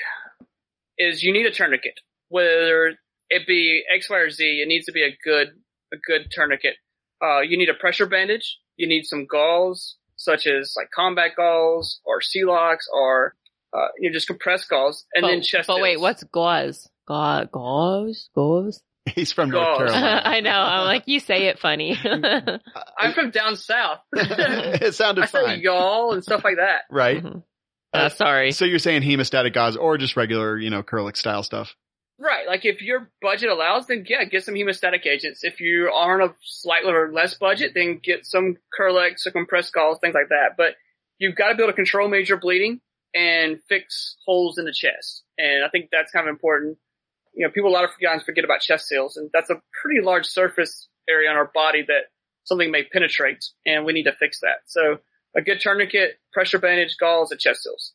[0.97, 2.95] is you need a tourniquet, whether
[3.29, 4.43] it be X, Y, or Z.
[4.43, 5.49] It needs to be a good
[5.93, 6.77] a good tourniquet.
[7.23, 8.61] Uh, you need a pressure bandage.
[8.79, 13.35] You need some gauze, such as like combat gauze or Celox or
[13.73, 15.67] uh, you know just compressed gauze, and but, then chest.
[15.67, 16.89] but wait, what's gauze?
[17.07, 18.31] Ga- gauze?
[18.35, 18.83] Gauze?
[19.15, 19.91] He's from North Gauze.
[19.91, 20.23] Carolina.
[20.25, 20.51] I know.
[20.51, 21.95] I'm like, you say it funny.
[22.99, 23.99] I'm from down south.
[24.15, 26.83] It sounded say fine, y'all and stuff like that.
[26.91, 27.23] right?
[27.23, 27.43] Mhm.
[27.93, 28.51] Uh, sorry.
[28.53, 31.75] So you're saying hemostatic gauze or just regular, you know, Kerlix style stuff?
[32.19, 32.47] Right.
[32.47, 35.43] Like if your budget allows, then yeah, get some hemostatic agents.
[35.43, 39.73] If you are on a slightly or less budget, then get some Kerlix or compressed
[39.73, 40.57] gauze, things like that.
[40.57, 40.77] But
[41.19, 42.81] you've got to be able to control major bleeding
[43.15, 45.25] and fix holes in the chest.
[45.39, 46.79] And I think that's kind of important.
[47.35, 50.01] You know, people a lot of times forget about chest seals, and that's a pretty
[50.01, 52.05] large surface area on our body that
[52.45, 54.59] something may penetrate, and we need to fix that.
[54.67, 54.99] So
[55.37, 57.93] a good tourniquet, pressure bandage, gauze, and chest seals.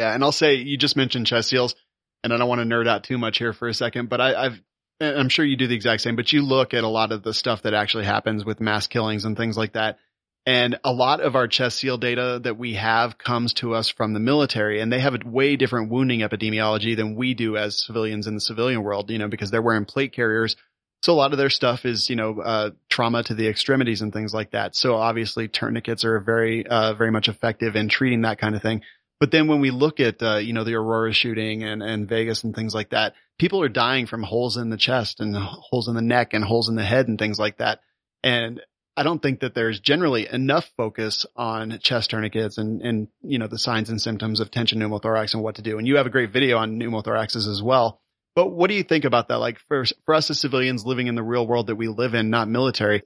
[0.00, 1.76] Yeah, and I'll say you just mentioned chest seals,
[2.22, 4.46] and I don't want to nerd out too much here for a second, but I,
[4.46, 4.60] I've
[5.00, 7.34] I'm sure you do the exact same, but you look at a lot of the
[7.34, 9.98] stuff that actually happens with mass killings and things like that.
[10.44, 14.12] And a lot of our chest seal data that we have comes to us from
[14.12, 18.26] the military and they have a way different wounding epidemiology than we do as civilians
[18.26, 20.56] in the civilian world, you know, because they're wearing plate carriers.
[21.02, 24.12] So a lot of their stuff is, you know, uh, trauma to the extremities and
[24.12, 24.74] things like that.
[24.74, 28.82] So obviously tourniquets are very, uh, very much effective in treating that kind of thing.
[29.22, 32.42] But then when we look at, uh, you know, the Aurora shooting and, and Vegas
[32.42, 35.94] and things like that, people are dying from holes in the chest and holes in
[35.94, 37.82] the neck and holes in the head and things like that.
[38.24, 38.60] And
[38.96, 43.46] I don't think that there's generally enough focus on chest tourniquets and, and, you know,
[43.46, 45.78] the signs and symptoms of tension pneumothorax and what to do.
[45.78, 48.00] And you have a great video on pneumothoraxes as well.
[48.34, 49.38] But what do you think about that?
[49.38, 52.30] Like for, for us as civilians living in the real world that we live in,
[52.30, 53.04] not military,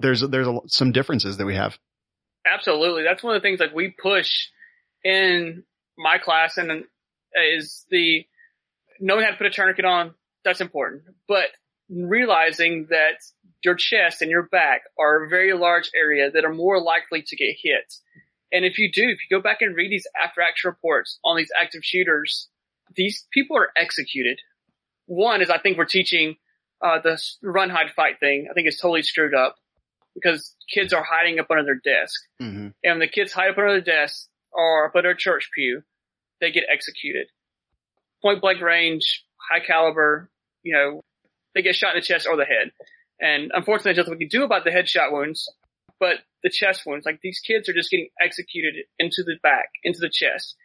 [0.00, 1.78] there's, there's a, some differences that we have.
[2.44, 3.04] Absolutely.
[3.04, 4.48] That's one of the things like we push
[5.04, 5.64] in
[5.96, 6.84] my class and
[7.56, 8.24] is the
[9.00, 10.14] knowing how to put a tourniquet on.
[10.44, 11.46] That's important, but
[11.88, 13.22] realizing that
[13.64, 17.36] your chest and your back are a very large area that are more likely to
[17.36, 17.94] get hit.
[18.52, 21.36] And if you do, if you go back and read these after action reports on
[21.36, 22.48] these active shooters,
[22.94, 24.38] these people are executed.
[25.06, 26.36] One is I think we're teaching
[26.82, 28.48] uh, the run, hide, fight thing.
[28.50, 29.56] I think it's totally screwed up
[30.14, 32.20] because kids are hiding up under their desk.
[32.40, 32.68] Mm-hmm.
[32.84, 35.82] And when the kids hide up under their desk or up under a church pew,
[36.40, 37.26] they get executed.
[38.22, 40.30] Point blank range, high caliber,
[40.62, 41.02] you know,
[41.54, 42.70] they get shot in the chest or the head.
[43.20, 45.50] And unfortunately, there's nothing we can do about the headshot wounds,
[46.00, 50.00] but the chest wounds, like these kids are just getting executed into the back, into
[50.00, 50.56] the chest.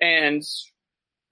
[0.00, 0.42] And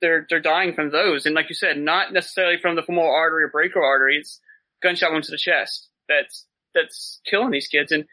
[0.01, 1.27] they're, they're dying from those.
[1.27, 4.19] And like you said, not necessarily from the femoral artery or brachial artery.
[4.19, 4.41] It's
[4.83, 5.89] gunshot wounds to the chest.
[6.09, 7.93] That's, that's killing these kids.
[7.93, 8.05] And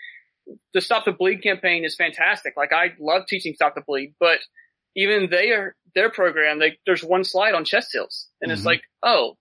[0.73, 2.53] the Stop the Bleed campaign is fantastic.
[2.57, 4.39] Like I love teaching Stop the Bleed, but
[4.95, 8.65] even they are, their program, they, there's one slide on chest seals and it's Mhm.
[8.65, 9.37] like, oh,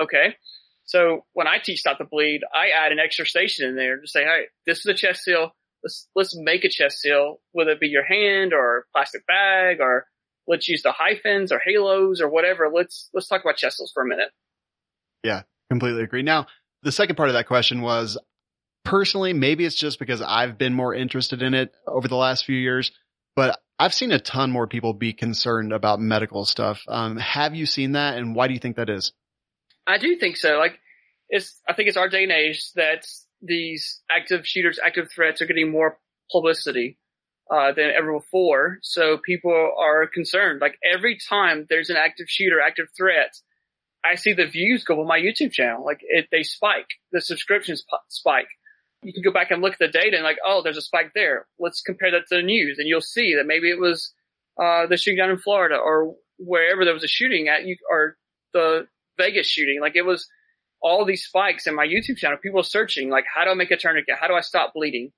[0.00, 0.36] okay.
[0.84, 4.06] So when I teach Stop the Bleed, I add an extra station in there to
[4.06, 5.50] say, hey, this is a chest seal.
[5.82, 10.06] Let's, let's make a chest seal, whether it be your hand or plastic bag or
[10.46, 12.70] let's use the HyFins or halos or whatever.
[12.74, 14.28] Let's, let's talk about chest seals for a minute.
[15.22, 16.22] Yeah, completely agree.
[16.22, 16.46] Now,
[16.82, 18.18] the second part of that question was
[18.84, 22.56] personally, maybe it's just because I've been more interested in it over the last few
[22.56, 22.92] years,
[23.34, 26.82] but I've seen a ton more people be concerned about medical stuff.
[26.86, 29.12] Um, have you seen that, and why do you think that is?
[29.86, 30.58] I do think so.
[30.58, 30.78] Like,
[31.28, 33.06] it's I think it's our day and age that
[33.42, 35.98] these active shooters, active threats are getting more
[36.30, 36.98] publicity
[37.50, 38.78] uh, than ever before.
[38.82, 40.60] So people are concerned.
[40.60, 43.34] Like every time there's an active shooter, active threat,
[44.04, 45.84] I see the views go on my YouTube channel.
[45.84, 46.88] Like it, they spike.
[47.12, 48.48] The subscriptions spike.
[49.04, 51.12] You can go back and look at the data and like, oh, there's a spike
[51.14, 51.46] there.
[51.58, 54.12] Let's compare that to the news, and you'll see that maybe it was
[54.60, 58.16] uh, the shooting down in Florida or wherever there was a shooting at you or
[58.52, 58.86] the
[59.18, 59.80] Vegas shooting.
[59.80, 60.28] Like it was
[60.82, 62.38] all these spikes in my YouTube channel.
[62.42, 64.16] People are searching like, how do I make a tourniquet?
[64.20, 65.12] How do I stop bleeding?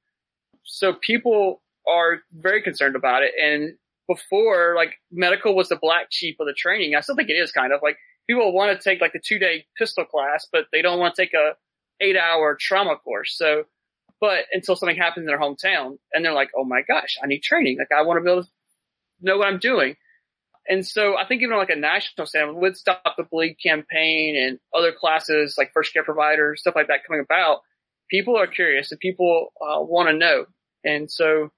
[0.65, 3.33] So people are very concerned about it.
[3.41, 3.75] And
[4.09, 6.95] before, like medical was the black sheep of the training.
[6.95, 7.97] I still think it is kind of like
[8.29, 11.23] people want to take like the two day pistol class, but they don't want to
[11.23, 11.55] take a
[12.01, 13.37] eight hour trauma course.
[13.37, 13.65] So,
[14.21, 17.43] but until something happens in their hometown and they're like, Oh my gosh, I need
[17.43, 17.79] training.
[17.79, 18.49] Like I want to be able to
[19.21, 19.97] know what I'm doing.
[20.69, 24.59] And so I think even like a national standard with Stop the Bleed campaign and
[24.77, 27.61] other classes like first care providers, stuff like that coming about,
[28.11, 30.47] people are curious and people uh, want to know.
[30.85, 31.51] And so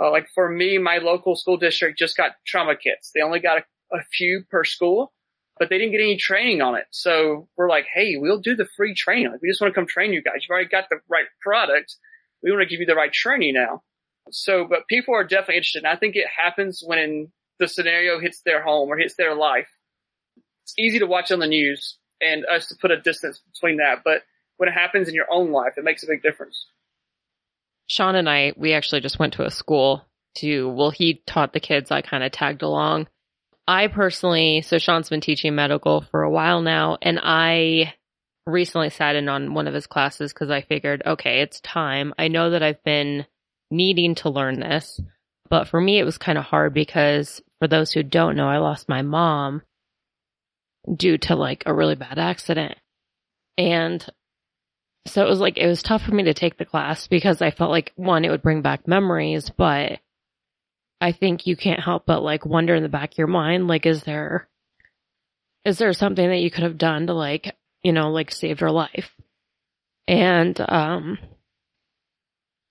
[0.00, 3.10] uh, like for me, my local school district just got trauma kits.
[3.14, 5.12] They only got a, a few per school,
[5.58, 6.86] but they didn't get any training on it.
[6.90, 9.30] So we're like, hey, we'll do the free training.
[9.30, 10.36] Like, we just want to come train you guys.
[10.42, 11.96] You've already got the right product.
[12.42, 13.82] We want to give you the right training now.
[14.30, 15.84] So, but people are definitely interested.
[15.84, 19.68] And I think it happens when the scenario hits their home or hits their life.
[20.64, 24.02] It's easy to watch on the news and us to put a distance between that.
[24.04, 24.22] But
[24.56, 26.66] when it happens in your own life, it makes a big difference.
[27.88, 31.60] Sean and I, we actually just went to a school to, well, he taught the
[31.60, 31.90] kids.
[31.90, 33.08] I kind of tagged along.
[33.66, 37.94] I personally, so Sean's been teaching medical for a while now, and I
[38.46, 42.12] recently sat in on one of his classes because I figured, okay, it's time.
[42.18, 43.26] I know that I've been
[43.70, 45.00] needing to learn this,
[45.48, 48.58] but for me, it was kind of hard because for those who don't know, I
[48.58, 49.62] lost my mom
[50.96, 52.76] due to like a really bad accident.
[53.56, 54.04] And
[55.06, 57.52] so it was like, it was tough for me to take the class because I
[57.52, 60.00] felt like one, it would bring back memories, but
[61.02, 63.86] I think you can't help but like wonder in the back of your mind, like,
[63.86, 64.48] is there,
[65.64, 68.70] is there something that you could have done to like, you know, like save her
[68.70, 69.10] life?
[70.06, 71.18] And, um,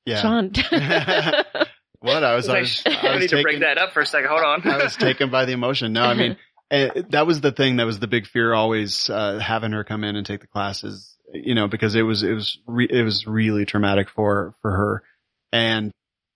[0.06, 0.22] Yeah.
[0.22, 0.52] Sean,
[2.00, 4.00] what I was, I Like, was, I, I was need to break that up for
[4.00, 4.30] a second.
[4.30, 4.68] Hold on.
[4.68, 5.92] I was taken by the emotion.
[5.92, 6.38] No, I mean,
[6.72, 10.04] eh, that was the thing that was the big fear always, uh, having her come
[10.06, 13.28] in and take the classes, you know, because it was, it was, re- it was
[13.28, 15.04] really traumatic for, for her.
[15.52, 15.92] And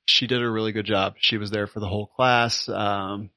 [0.06, 1.15] she did a really good job.
[1.18, 2.70] She was there for the whole class.
[2.70, 3.30] Um,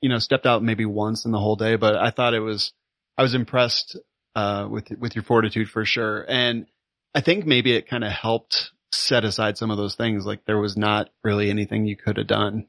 [0.00, 2.72] you know, stepped out maybe once in the whole day, but I thought it was,
[3.16, 3.96] I was impressed,
[4.34, 6.24] uh, with, with your fortitude for sure.
[6.28, 6.66] And
[7.14, 10.26] I think maybe it kind of helped set aside some of those things.
[10.26, 12.66] Like there was not really anything you could have done.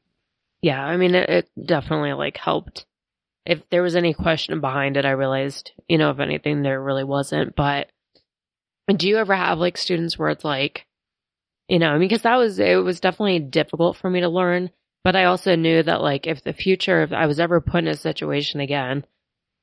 [0.61, 2.85] yeah, I mean, it, it definitely like helped.
[3.45, 7.03] If there was any question behind it, I realized, you know, if anything, there really
[7.03, 7.55] wasn't.
[7.55, 7.89] But
[8.87, 10.85] do you ever have like students where it's like,
[11.67, 14.69] you know, because that was, it was definitely difficult for me to learn.
[15.03, 17.87] But I also knew that like if the future, if I was ever put in
[17.87, 19.05] a situation again,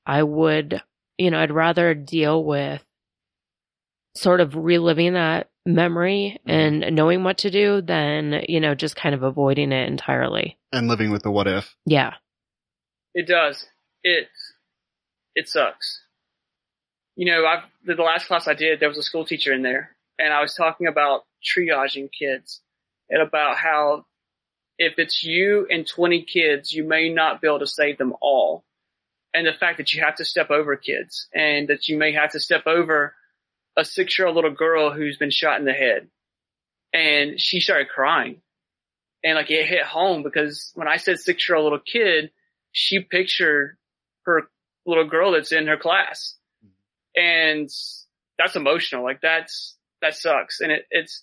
[0.04, 0.82] I would,
[1.16, 2.84] you know, I'd rather deal with
[4.16, 6.50] sort of reliving that memory mm-hmm.
[6.84, 10.58] and knowing what to do than, you know, just kind of avoiding it entirely.
[10.72, 11.74] And living with the what if.
[11.86, 12.14] Yeah.
[13.14, 13.66] It does.
[14.02, 14.28] It
[15.34, 16.02] it sucks.
[17.16, 19.62] You know, I've the, the last class I did, there was a school teacher in
[19.62, 22.60] there, and I was talking about triaging kids
[23.08, 24.04] and about how
[24.78, 28.64] if it's you and 20 kids, you may not be able to save them all.
[29.32, 32.32] And the fact that you have to step over kids and that you may have
[32.32, 33.14] to step over
[33.76, 36.08] a six year old little girl who's been shot in the head.
[36.92, 38.42] And she started crying.
[39.22, 42.30] And like it hit home because when I said six year old little kid,
[42.72, 43.76] she pictured
[44.24, 44.48] her
[44.84, 46.36] little girl that's in her class.
[46.64, 47.20] Mm-hmm.
[47.22, 47.70] And
[48.38, 49.04] that's emotional.
[49.04, 50.60] Like that's, that sucks.
[50.60, 51.22] And it, it's,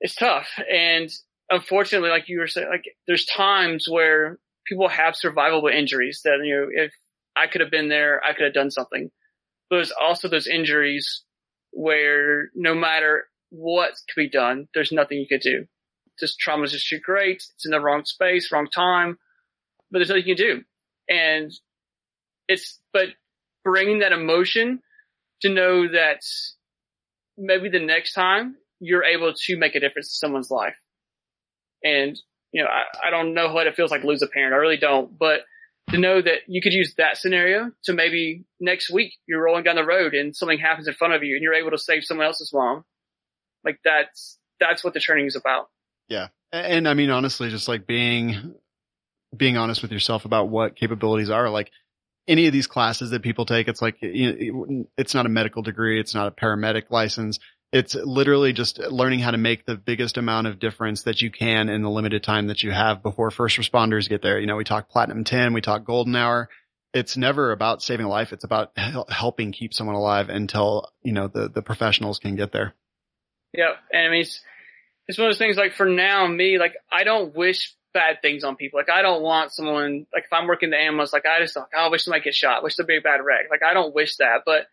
[0.00, 0.48] it's tough.
[0.70, 1.10] And
[1.50, 6.54] unfortunately, like you were saying, like there's times where people have survivable injuries that, you
[6.54, 6.92] know, if
[7.36, 9.10] I could have been there, I could have done something.
[9.68, 11.22] But there's also those injuries
[11.72, 15.66] where no matter what could be done, there's nothing you could do.
[16.18, 17.36] Just trauma is just too great.
[17.36, 19.18] It's in the wrong space, wrong time,
[19.90, 20.62] but there's nothing you can do.
[21.08, 21.52] And
[22.46, 23.08] it's, but
[23.64, 24.80] bringing that emotion
[25.42, 26.20] to know that
[27.36, 30.76] maybe the next time you're able to make a difference in someone's life.
[31.82, 32.18] And,
[32.52, 34.54] you know, I, I don't know what it feels like to lose a parent.
[34.54, 35.40] I really don't, but
[35.90, 39.76] to know that you could use that scenario to maybe next week you're rolling down
[39.76, 42.26] the road and something happens in front of you and you're able to save someone
[42.26, 42.84] else's mom.
[43.64, 45.68] Like that's, that's what the training is about.
[46.08, 46.28] Yeah.
[46.52, 48.54] And, and I mean, honestly, just like being
[49.36, 51.50] being honest with yourself about what capabilities are.
[51.50, 51.70] Like
[52.26, 56.00] any of these classes that people take, it's like, it's not a medical degree.
[56.00, 57.38] It's not a paramedic license.
[57.72, 61.68] It's literally just learning how to make the biggest amount of difference that you can
[61.68, 64.38] in the limited time that you have before first responders get there.
[64.38, 66.48] You know, we talk platinum 10, we talk golden hour.
[66.92, 68.32] It's never about saving a life.
[68.32, 68.70] It's about
[69.08, 72.74] helping keep someone alive until, you know, the, the professionals can get there.
[73.52, 74.40] Yeah, and I mean, it's,
[75.08, 75.56] it's one of those things.
[75.56, 78.78] Like for now, me, like I don't wish bad things on people.
[78.78, 81.66] Like I don't want someone like if I'm working the ambulance, like I just like
[81.74, 83.46] oh, I wish somebody get shot, wish there'd be a bad wreck.
[83.50, 84.66] Like I don't wish that, but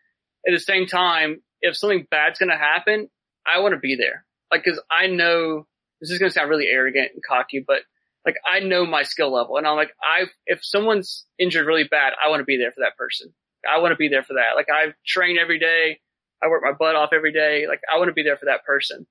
[0.45, 3.09] at the same time, if something bad's gonna happen,
[3.45, 4.25] I want to be there.
[4.51, 5.67] Like because I know
[6.01, 7.83] this is gonna sound really arrogant and cocky, but
[8.25, 12.13] like I know my skill level, and I'm like I if someone's injured really bad,
[12.23, 13.33] I want to be there for that person.
[13.71, 14.55] I want to be there for that.
[14.55, 15.99] Like I train every day.
[16.43, 17.67] I work my butt off every day.
[17.67, 19.05] Like I want to be there for that person.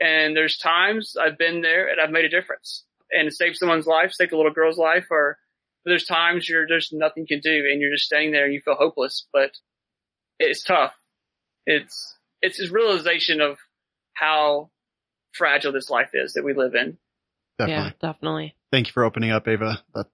[0.00, 4.12] And there's times I've been there and I've made a difference and save someone's life,
[4.12, 5.38] save a little girl's life, or
[5.84, 8.60] there's times you're there's nothing you can do and you're just standing there and you
[8.60, 9.52] feel hopeless, but
[10.38, 10.94] it's tough.
[11.66, 13.58] It's it's this realization of
[14.14, 14.70] how
[15.32, 16.98] fragile this life is that we live in.
[17.58, 17.84] Definitely.
[17.84, 18.54] Yeah, definitely.
[18.72, 19.82] Thank you for opening up, Ava.
[19.94, 20.06] That,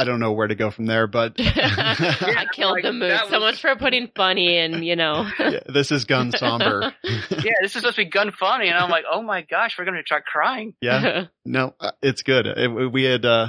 [0.00, 3.10] I don't know where to go from there, but I killed like, the mood.
[3.10, 5.28] that So much for putting funny and, you know.
[5.38, 6.94] yeah, this is gun somber.
[7.04, 9.84] Yeah, this is supposed to be gun funny, and I'm like, oh my gosh, we're
[9.84, 10.74] gonna try crying.
[10.80, 12.46] yeah, no, uh, it's good.
[12.46, 13.48] It, we had, uh,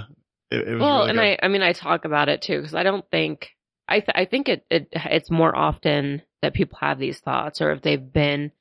[0.49, 1.39] it, it was well, really and good.
[1.41, 3.51] I, I mean, I talk about it too because I don't think
[3.91, 7.71] I, th- I think it, it, it's more often that people have these thoughts, or
[7.71, 8.51] if they've been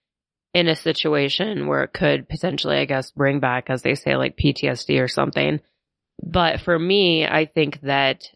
[0.53, 4.37] in a situation where it could potentially, I guess, bring back, as they say, like
[4.37, 5.61] PTSD or something.
[6.23, 8.29] But for me, I think that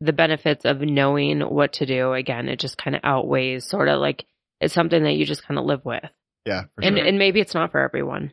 [0.00, 4.00] the benefits of knowing what to do, again, it just kind of outweighs sort of
[4.00, 4.26] like
[4.60, 6.04] it's something that you just kind of live with,
[6.44, 7.06] yeah, and sure.
[7.06, 8.32] and maybe it's not for everyone.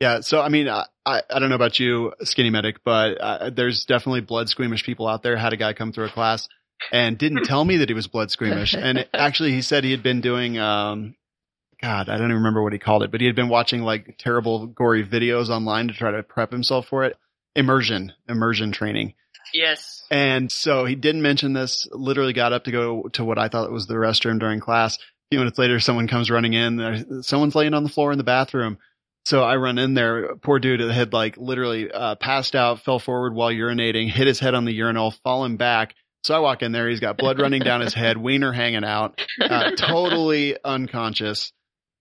[0.00, 3.50] Yeah, so I mean, I I I don't know about you, skinny medic, but uh,
[3.50, 5.36] there's definitely blood squeamish people out there.
[5.36, 6.48] Had a guy come through a class
[6.92, 9.90] and didn't tell me that he was blood squeamish, and it, actually he said he
[9.90, 11.14] had been doing, um,
[11.82, 14.16] God, I don't even remember what he called it, but he had been watching like
[14.18, 17.18] terrible gory videos online to try to prep himself for it.
[17.54, 19.14] Immersion, immersion training.
[19.52, 20.02] Yes.
[20.10, 23.72] And so he didn't mention this, literally got up to go to what I thought
[23.72, 24.96] was the restroom during class.
[24.96, 25.00] A
[25.32, 27.22] few minutes later, someone comes running in.
[27.22, 28.78] Someone's laying on the floor in the bathroom.
[29.24, 30.34] So I run in there.
[30.36, 34.54] Poor dude had like literally uh, passed out, fell forward while urinating, hit his head
[34.54, 35.94] on the urinal, fallen back.
[36.24, 36.88] So I walk in there.
[36.88, 41.52] He's got blood running down his head, wiener hanging out, uh, totally unconscious.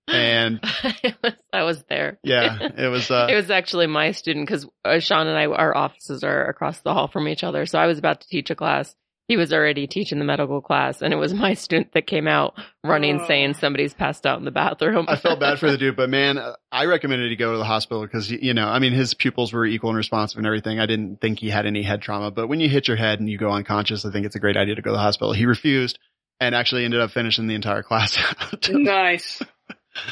[0.09, 0.59] And
[1.23, 2.19] was- I was there.
[2.23, 5.75] yeah, it was, uh, it was actually my student because uh, Sean and I, our
[5.75, 7.65] offices are across the hall from each other.
[7.65, 8.95] So I was about to teach a class.
[9.27, 12.55] He was already teaching the medical class, and it was my student that came out
[12.83, 13.27] running Oh.
[13.27, 15.05] saying somebody's passed out in the bathroom.
[15.07, 17.63] I felt bad for the dude, but man, uh, I recommended he go to the
[17.63, 20.79] hospital because, you know, I mean, his pupils were equal and responsive and everything.
[20.79, 23.29] I didn't think he had any head trauma, but when you hit your head and
[23.29, 25.31] you go unconscious, I think it's a great idea to go to the hospital.
[25.33, 25.99] He refused
[26.39, 28.67] and actually ended up finishing the entire class out.
[28.71, 29.43] nice.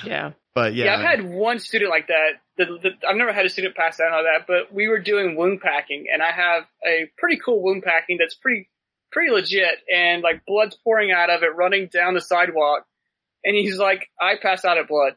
[0.06, 0.32] Yeah.
[0.56, 2.30] but yeah, Yeah, I've had one student like that.
[2.58, 5.36] The, the, I've never had a student pass out on that, but we were doing
[5.36, 8.70] wound packing, and I have a pretty cool wound packing that's pretty
[9.12, 12.86] pretty legit, and like blood's pouring out of it, running down the sidewalk,
[13.44, 15.14] and he's like, "I pass out at blood."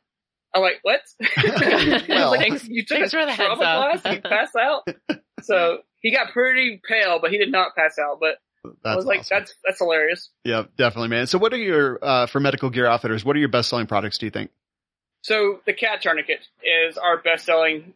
[0.54, 1.00] I'm like, "What?"
[2.08, 4.02] Well, like, thanks- you took thanks a for the heads trauma up.
[4.02, 4.88] class, you pass out.
[5.42, 8.18] so he got pretty pale, but he did not pass out.
[8.20, 8.36] But
[8.84, 9.38] that's I was like, awesome.
[9.38, 11.26] "That's that's hilarious." yeah, definitely, man.
[11.26, 14.18] So what are your, uh, for medical gear outfitters, what are your best selling products,
[14.18, 14.50] do you think?
[15.22, 17.94] So the cat tourniquet is our best selling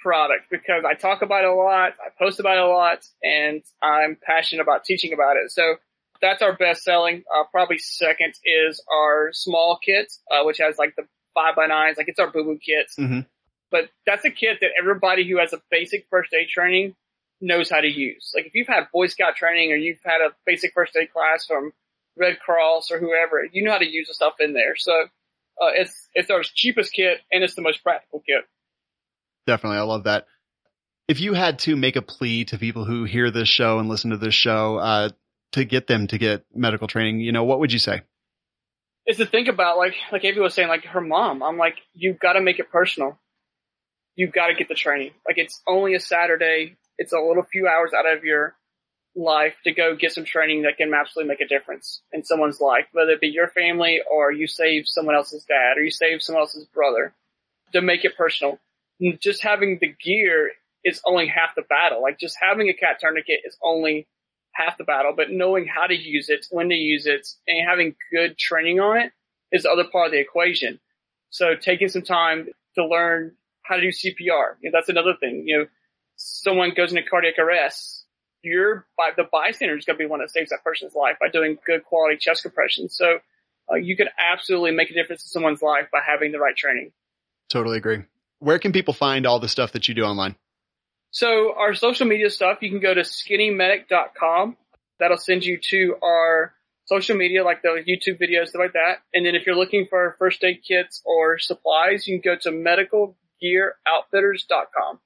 [0.00, 3.62] product because I talk about it a lot, I post about it a lot, and
[3.80, 5.50] I'm passionate about teaching about it.
[5.50, 5.76] So
[6.20, 7.24] that's our best selling.
[7.34, 11.96] Uh, probably second is our small kit, uh, which has like the five by nines,
[11.96, 12.96] like it's our boo boo kits.
[12.98, 13.26] Mhm.
[13.70, 16.94] But that's a kit that everybody who has a basic first aid training
[17.40, 18.32] knows how to use.
[18.34, 21.46] Like if you've had Boy Scout training or you've had a basic first aid class
[21.46, 21.72] from
[22.16, 24.76] Red Cross or whoever, you know how to use the stuff in there.
[24.76, 25.08] So
[25.60, 28.44] uh, it's it's our cheapest kit and it's the most practical kit.
[29.46, 29.78] Definitely.
[29.78, 30.26] I love that.
[31.08, 34.10] If you had to make a plea to people who hear this show and listen
[34.10, 35.10] to this show, uh,
[35.52, 38.02] to get them to get medical training, you know, what would you say?
[39.06, 41.42] Is to think about like like Avy was saying, like her mom.
[41.42, 43.18] I'm like, you've got to make it personal.
[44.14, 45.12] You've got to get the training.
[45.26, 46.76] Like it's only a Saturday.
[46.98, 48.54] It's a little few hours out of your
[49.14, 52.86] life to go get some training that can absolutely make a difference in someone's life,
[52.92, 56.42] whether it be your family or you save someone else's dad or you save someone
[56.42, 57.14] else's brother.
[57.72, 58.58] To make it personal,
[59.18, 60.50] just having the gear
[60.84, 62.02] is only half the battle.
[62.02, 64.06] Like just having a cat tourniquet is only
[64.52, 67.94] half the battle, but knowing how to use it, when to use it, and having
[68.10, 69.12] good training on it
[69.50, 70.80] is the other part of the equation.
[71.30, 73.32] So taking some time to learn
[73.62, 75.44] how to do CPR, you know, that's another thing.
[75.46, 75.66] You know,
[76.16, 78.01] someone goes into cardiac arrest,
[78.42, 81.28] you're by the bystander is going to be one that saves that person's life by
[81.28, 82.96] doing good quality chest compressions.
[82.96, 83.18] So
[83.70, 86.92] uh, you can absolutely make a difference in someone's life by having the right training.
[87.48, 88.02] Totally agree.
[88.38, 90.36] Where can people find all the stuff that you do online?
[91.10, 94.56] So our social media stuff, you can go to skinnymedic.com.
[94.98, 96.54] That'll send you to our
[96.86, 99.02] social media, like the YouTube videos, stuff like that.
[99.14, 102.50] And then if you're looking for first aid kits or supplies, you can go to
[102.50, 105.00] medicalgearoutfitters.com.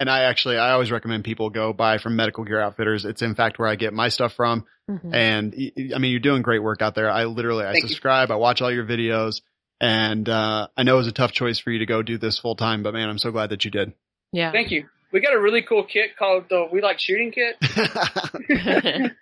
[0.00, 3.04] And I actually, I always recommend people go buy from Medical Gear Outfitters.
[3.04, 4.64] It's in fact where I get my stuff from.
[4.90, 5.14] Mhm.
[5.14, 5.54] And
[5.94, 7.10] I mean, you're doing great work out there.
[7.10, 7.88] I literally, I Thank you.
[7.90, 9.40] subscribe, I watch all your videos,
[9.80, 12.38] and uh, I know it was a tough choice for you to go do this
[12.38, 13.92] full time, but man, I'm so glad that you did.
[14.32, 14.50] Yeah.
[14.52, 14.88] Thank you.
[15.12, 17.56] We got a really cool kit called the We Like Shooting Kit.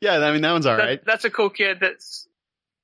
[0.00, 1.04] yeah, I mean that one's all That- right.
[1.04, 1.78] That's a cool kit.
[1.80, 2.27] That's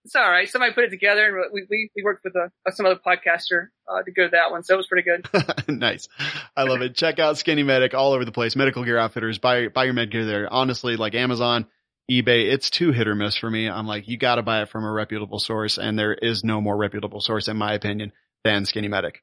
[0.05, 0.49] it's all right.
[0.49, 4.03] Somebody put it together, and we we, we worked with a, some other podcaster uh,
[4.03, 5.27] to go to that one, so it was pretty good.
[5.81, 6.09] nice.
[6.57, 6.95] I love it.
[6.95, 8.55] Check out Skinny Medic all over the place.
[8.55, 9.39] Medical Gear Outfitters.
[9.39, 10.53] Buy buy your med gear there.
[10.53, 11.67] Honestly, like Amazon,
[12.11, 13.69] eBay, it's too hit or miss for me.
[13.69, 16.61] I'm like, you got to buy it from a reputable source, and there is no
[16.61, 18.13] more reputable source, in my opinion,
[18.45, 19.23] than Skinny Medic.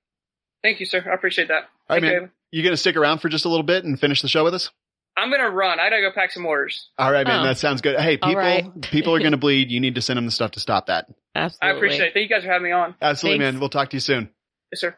[0.63, 1.03] Thank you, sir.
[1.09, 1.63] I appreciate that.
[1.89, 2.31] All right, Thank man.
[2.49, 4.71] You gonna stick around for just a little bit and finish the show with us?
[5.17, 5.79] I'm gonna run.
[5.79, 6.89] I gotta go pack some orders.
[6.97, 7.41] All right, man.
[7.41, 7.43] Oh.
[7.43, 7.99] That sounds good.
[7.99, 8.81] Hey, people, right.
[8.81, 9.71] people are gonna bleed.
[9.71, 11.07] You need to send them the stuff to stop that.
[11.35, 11.67] Absolutely.
[11.67, 12.13] I appreciate it.
[12.13, 12.95] Thank you guys for having me on.
[13.01, 13.53] Absolutely, Thanks.
[13.53, 13.59] man.
[13.59, 14.29] We'll talk to you soon.
[14.71, 14.95] Yes, sir.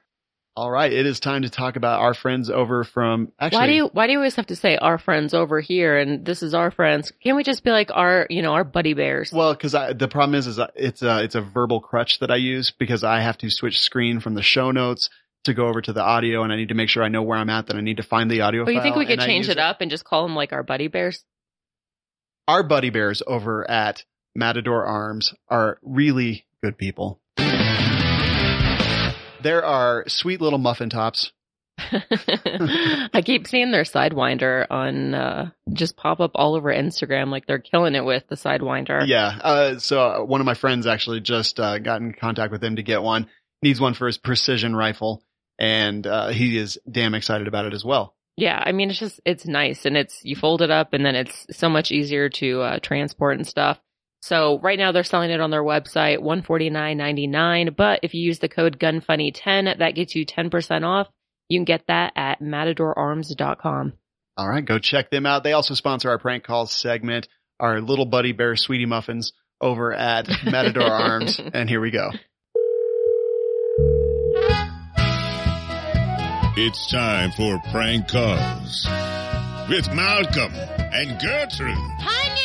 [0.56, 3.32] All right, it is time to talk about our friends over from.
[3.40, 5.98] Actually, Why do you why do you always have to say our friends over here
[5.98, 7.12] and this is our friends?
[7.24, 9.32] Can't we just be like our you know our buddy bears?
[9.34, 12.36] Well, because the problem is, is uh, it's a it's a verbal crutch that I
[12.36, 15.10] use because I have to switch screen from the show notes
[15.44, 17.38] to go over to the audio, and I need to make sure I know where
[17.38, 17.68] I'm at.
[17.68, 18.64] Then I need to find the audio.
[18.64, 20.64] Well, you think we could change use it up and just call them like our
[20.64, 21.24] buddy bears?
[22.48, 24.04] Our buddy bears over at
[24.36, 27.20] Matador Arms are really good people.
[29.44, 31.32] There are sweet little muffin tops.
[31.78, 37.58] I keep seeing their sidewinder on uh just pop up all over Instagram like they're
[37.60, 39.08] killing it with the sidewinder.
[39.08, 39.40] Yeah.
[39.42, 42.76] Uh, so uh, one of my friends actually just uh, got in contact with him
[42.76, 43.28] to get one.
[43.64, 45.24] Needs one for his precision rifle,
[45.64, 48.16] and uh, he is damn excited about it as well.
[48.36, 51.16] Yeah, I mean it's just it's nice and it's you fold it up and then
[51.16, 53.80] it's so much easier to uh, transport and stuff.
[54.22, 57.74] So right now they're selling it on their website, one forty nine ninety nine.
[57.78, 61.08] But if you use the code GunFunny10, that gets you ten percent off.
[61.48, 63.94] You can get that at matadorarms.com.
[64.36, 65.44] All right, go check them out.
[65.44, 70.28] They also sponsor our prank calls segment, our little buddy bear sweetie muffins over at
[70.46, 71.40] Matador Arms.
[71.40, 72.10] And here we go.
[76.56, 78.88] It's time for prank calls
[79.68, 81.76] with Malcolm and Gertrude.
[81.98, 82.44] Honey!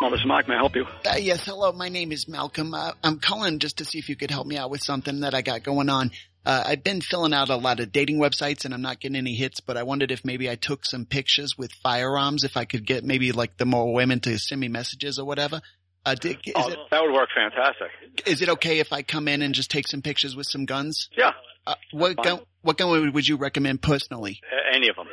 [0.00, 0.46] Well, this is Mike.
[0.46, 0.86] May I help you?
[1.04, 1.72] Uh, yes, hello.
[1.72, 2.72] My name is Malcolm.
[2.72, 5.34] Uh, I'm calling just to see if you could help me out with something that
[5.34, 6.12] I got going on.
[6.46, 9.34] Uh, I've been filling out a lot of dating websites and I'm not getting any
[9.34, 12.86] hits, but I wondered if maybe I took some pictures with firearms, if I could
[12.86, 15.62] get maybe like the more women to send me messages or whatever.
[16.06, 17.88] Uh, di- is, Oh, it, that would work fantastic.
[18.26, 21.08] is it okay if I come in and just take some pictures with some guns?
[21.16, 21.32] Yeah,
[21.66, 22.24] Uh, what Fine.
[22.24, 24.40] gun, what gun would, you recommend personally?
[24.70, 25.06] any of them.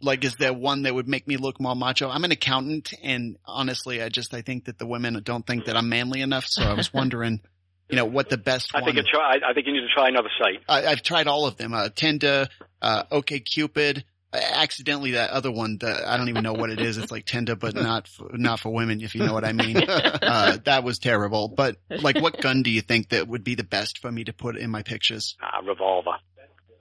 [0.00, 2.08] Like, is there one that would make me look more macho?
[2.10, 5.76] I'm an accountant, and honestly, I just I think that the women don't think that
[5.76, 6.44] I'm manly enough.
[6.46, 7.40] So I was wondering,
[7.88, 8.86] you know, what the best I one.
[8.94, 9.36] think you try.
[9.36, 10.60] I, I think you need to try another site.
[10.68, 11.74] I, I've tried all of them.
[11.74, 12.48] Uh, Tinder,
[12.82, 14.04] uh, OK Cupid.
[14.32, 15.78] Uh, accidentally, that other one.
[15.78, 16.98] The, I don't even know what it is.
[16.98, 19.76] It's like Tinder, but not for, not for women, if you know what I mean.
[19.86, 21.48] Uh, that was terrible.
[21.48, 24.32] But like, what gun do you think that would be the best for me to
[24.32, 25.36] put in my pictures?
[25.40, 26.12] Uh, revolver.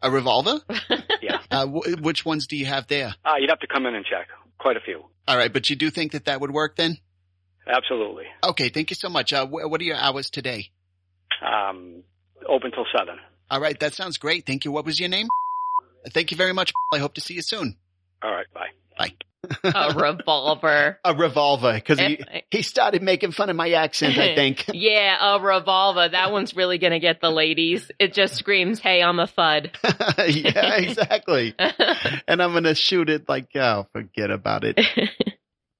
[0.01, 0.61] A revolver?
[1.21, 1.39] Yeah.
[1.49, 3.13] Uh, wh- which ones do you have there?
[3.23, 4.27] Uh, you'd have to come in and check.
[4.57, 5.05] Quite a few.
[5.27, 6.97] All right, but you do think that that would work then?
[7.67, 8.25] Absolutely.
[8.43, 9.31] Okay, thank you so much.
[9.31, 10.71] Uh, wh- what are your hours today?
[11.41, 12.03] Um,
[12.47, 13.17] open till seven.
[13.49, 14.45] All right, that sounds great.
[14.45, 14.71] Thank you.
[14.71, 15.27] What was your name?
[16.11, 16.71] Thank you very much.
[16.93, 17.77] I hope to see you soon.
[18.21, 18.47] All right.
[18.53, 18.67] Bye.
[18.97, 19.13] Bye.
[19.63, 20.99] a revolver.
[21.05, 24.65] A revolver, because he, he started making fun of my accent, I think.
[24.73, 26.07] yeah, a revolver.
[26.07, 27.91] That one's really gonna get the ladies.
[27.99, 29.71] It just screams, "Hey, I'm a fud."
[30.29, 31.53] yeah, exactly.
[32.27, 34.79] And I'm going to shoot it like, oh, forget about it.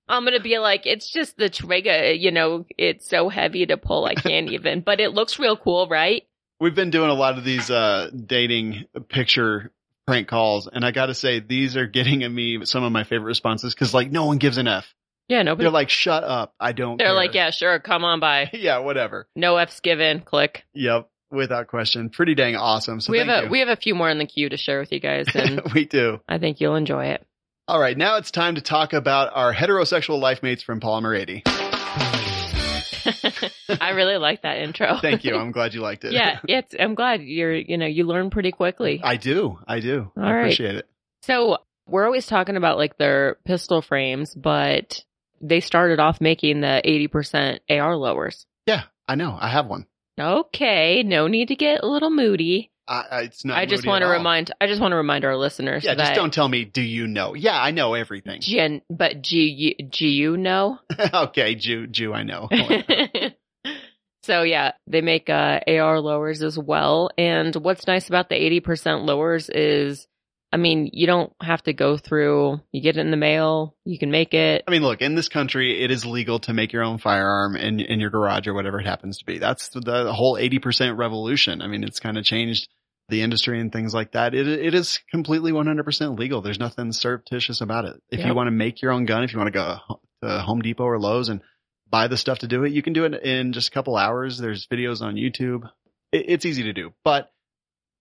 [0.08, 4.06] I'm gonna be like, it's just the trigger, you know, it's so heavy to pull,
[4.06, 4.82] I can't even.
[4.82, 6.24] But it looks real cool, right?
[6.60, 9.72] We've been doing a lot of these uh, dating picture
[10.06, 13.04] prank calls, and I got to say, these are getting at me some of my
[13.04, 14.94] favorite responses because, like, no one gives an F.
[15.30, 15.66] Yeah, nobody.
[15.66, 16.54] They're like, shut up.
[16.60, 18.50] I don't They're care." like, yeah, sure, come on by.
[18.54, 19.28] yeah, whatever.
[19.36, 20.22] No F's given.
[20.22, 20.66] Click.
[20.74, 22.10] Yep, without question.
[22.10, 23.00] Pretty dang awesome.
[23.00, 24.92] So we have a we have a few more in the queue to share with
[24.92, 26.20] you guys, and we do.
[26.28, 27.26] I think you'll enjoy it.
[27.66, 31.44] All right, now it's time to talk about our heterosexual life mates from Polymer 80.
[33.82, 34.98] I really like that intro.
[35.02, 35.38] Thank you.
[35.38, 36.12] I'm glad you liked it.
[36.12, 39.00] yeah, it's, I'm glad you're, you know, you learn pretty quickly.
[39.04, 39.60] I do.
[39.66, 40.12] I do.
[40.18, 40.40] All I right.
[40.42, 40.90] appreciate it.
[41.22, 45.02] So we're always talking about like their pistol frames, but
[45.40, 48.46] they started off making the 80% AR lowers.
[48.66, 49.38] Yeah, I know.
[49.40, 49.86] I have one.
[50.20, 52.72] Okay, no need to get a little moody.
[52.88, 53.58] I, I, it's not.
[53.58, 56.34] I just want to remind I just want to remind our listeners Yeah, just don't
[56.34, 56.66] tell me.
[56.66, 57.34] Do you know?
[57.34, 58.42] Yeah, I know everything.
[58.42, 60.80] Gen, but G G you know.
[61.14, 62.50] okay, Jew, Jew, I know.
[64.24, 67.10] so yeah, they make uh, AR lowers as well.
[67.18, 70.08] And what's nice about the 80% lowers is,
[70.54, 73.98] I mean, you don't have to go through, you get it in the mail, you
[73.98, 74.64] can make it.
[74.68, 77.80] I mean, look, in this country, it is legal to make your own firearm in,
[77.80, 79.40] in your garage or whatever it happens to be.
[79.40, 81.64] That's the, whole 80% revolution.
[81.64, 82.70] I mean, it's kind of changed
[83.10, 84.36] the industry and things like that.
[84.36, 86.42] It, it is completely 100% legal.
[86.42, 88.00] There's nothing surreptitious about it.
[88.12, 89.80] If you want to make your own gun, if you want to go
[90.22, 91.42] to Home Depot or Lowe's and
[91.90, 94.38] buy the stuff to do it, you can do it in just a couple hours.
[94.38, 95.68] There's videos on YouTube.
[96.12, 97.32] It, it's easy to do, but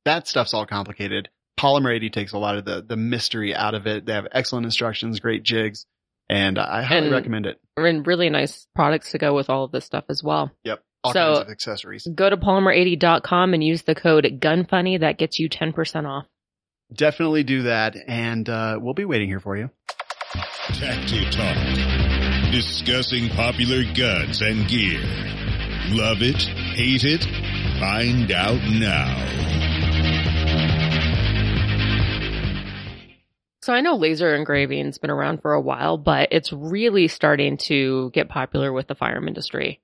[0.04, 1.30] that stuff's all complicated.
[1.58, 4.06] Polymer 80 takes a lot of the, the mystery out of it.
[4.06, 5.86] They have excellent instructions, great jigs,
[6.28, 7.58] and I highly And- recommend it.
[7.76, 10.50] And really nice products to go with all of this stuff as well.
[10.64, 10.82] Yep.
[11.04, 12.06] All So- kinds of accessories.
[12.14, 14.98] Go to polymer80.com and use the code GUNFUNNY.
[15.00, 16.26] That gets you 10% off.
[16.94, 19.70] Definitely do that, and uh, we'll be waiting here for you.
[20.34, 22.52] Tacti Talk.
[22.52, 25.00] Discussing popular guns and gear.
[25.88, 26.42] Love it?
[26.42, 27.24] Hate it?
[27.80, 29.61] Find out now.
[33.62, 38.10] So I know laser engraving's been around for a while, but it's really starting to
[38.12, 39.80] get popular with the firearm industry.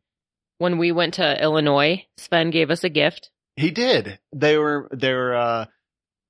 [0.59, 3.31] When we went to Illinois, Sven gave us a gift.
[3.55, 4.18] He did.
[4.35, 5.66] They were they were uh,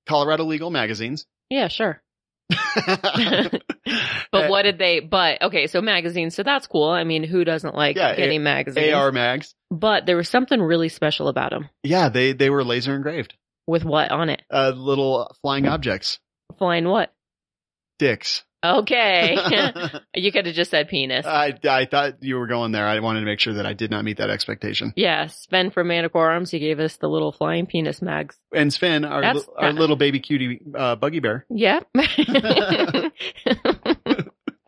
[0.07, 1.27] Colorado legal magazines.
[1.49, 2.03] Yeah, sure.
[2.87, 3.63] but
[4.33, 6.89] what did they, but okay, so magazines, so that's cool.
[6.89, 8.93] I mean, who doesn't like Yeah, getting magazines?
[8.93, 9.55] AR mags?
[9.71, 11.71] But there was something really special about them.
[11.83, 13.35] Yeah, they they were laser engraved.
[13.67, 14.43] With what on it?
[14.51, 16.19] Uh, little flying objects,
[16.59, 17.13] Flying what?
[17.99, 18.45] Dicks.
[18.65, 19.37] Okay.
[20.17, 21.25] you could have just said penis.
[21.25, 22.87] I I thought you were going there.
[22.89, 24.93] I wanted to make sure that I did not meet that expectation.
[24.97, 28.37] yeah, Sven from Manticore Arms, he gave us the little flying penis mags.
[28.53, 31.47] And Sven, our That's- our little baby cutie uh, buggy bear.
[31.49, 31.81] Yeah.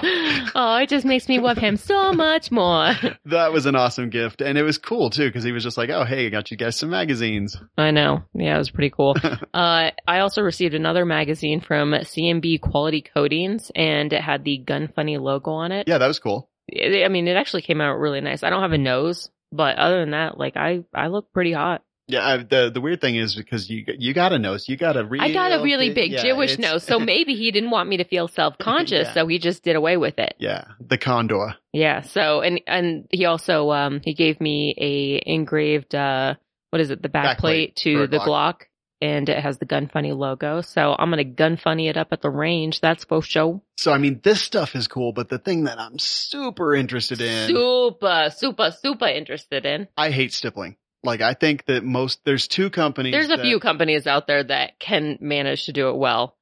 [0.02, 2.94] oh, it just makes me love him so much more.
[3.26, 5.90] That was an awesome gift, and it was cool too because he was just like,
[5.90, 8.24] "Oh, hey, I got you guys some magazines." I know.
[8.34, 9.16] Yeah, it was pretty cool.
[9.54, 14.88] uh, I also received another magazine from CMB Quality Coatings, and it had the Gun
[14.94, 15.86] Funny logo on it.
[15.88, 16.50] Yeah, that was cool.
[16.72, 18.42] I mean, it actually came out really nice.
[18.42, 21.82] I don't have a nose, but other than that, like I, I look pretty hot.
[22.12, 24.96] Yeah, I, the the weird thing is because you you got a nose, you got
[24.96, 27.88] a real I got a really big yeah, Jewish nose, so maybe he didn't want
[27.88, 29.14] me to feel self conscious, Yeah.
[29.14, 30.34] so he just did away with it.
[30.38, 31.54] yeah, the condor.
[31.72, 32.02] Yeah.
[32.02, 36.34] So and and he also um he gave me a engraved uh
[36.70, 38.26] what is it the back, Back plate plate to the Glock.
[38.26, 38.60] Glock.
[39.02, 40.60] And it has the Gun Funny logo.
[40.60, 42.82] So I'm going to Gun Funny it up at the range.
[42.82, 43.62] That's for show.
[43.78, 47.48] So I mean, this stuff is cool, but the thing that I'm super interested in,
[47.48, 49.88] Super, super, super interested in.
[49.96, 50.76] I hate stippling.
[51.02, 53.12] Like I think that most there's two companies.
[53.12, 56.36] There's a that- few companies out there that can manage to do it well.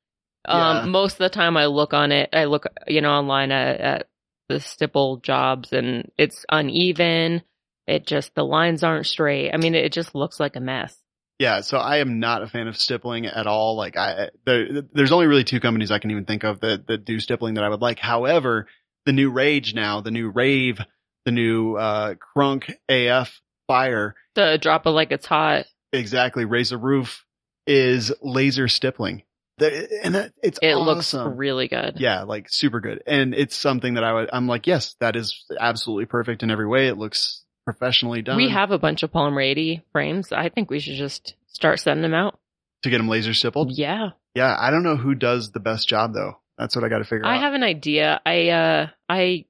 [0.47, 0.81] Yeah.
[0.81, 3.81] Um, most of the time I look on it, I look, you know, online at,
[3.81, 4.09] at
[4.49, 7.43] the stipple jobs and it's uneven.
[7.87, 9.53] It just, the lines aren't straight.
[9.53, 10.97] I mean, it just looks like a mess.
[11.39, 13.77] Yeah, so I am not a fan of stippling at all.
[13.77, 17.05] Like I, there, there's only really two companies I can even think of that, that
[17.05, 17.99] do stippling that I would like.
[17.99, 18.67] However,
[19.07, 20.81] the new Rage now, the new Rave,
[21.25, 25.67] the new, uh, Crunk AF Fire, The drop it like it's hot.
[25.93, 27.25] exactly, Raise the Roof
[27.67, 29.23] is laser stippling.
[29.61, 31.97] And that, it's It looks really good.
[31.99, 33.03] Yeah, like super good.
[33.07, 36.67] And it's something that I would, I'm like, yes, that is absolutely perfect in every
[36.67, 36.87] way.
[36.89, 38.37] It looks professionally done.
[38.37, 40.33] We have a bunch of Polymer 80 frames.
[40.33, 42.39] I think we should just start sending them out.
[42.85, 43.73] to get them laser stippled.
[43.73, 44.11] Yeah.
[44.35, 46.39] Yeah, I don't know who does the best job though.
[46.57, 47.39] That's what I got to figure I out.
[47.39, 48.21] I have an idea.
[48.25, 49.45] I, uh, I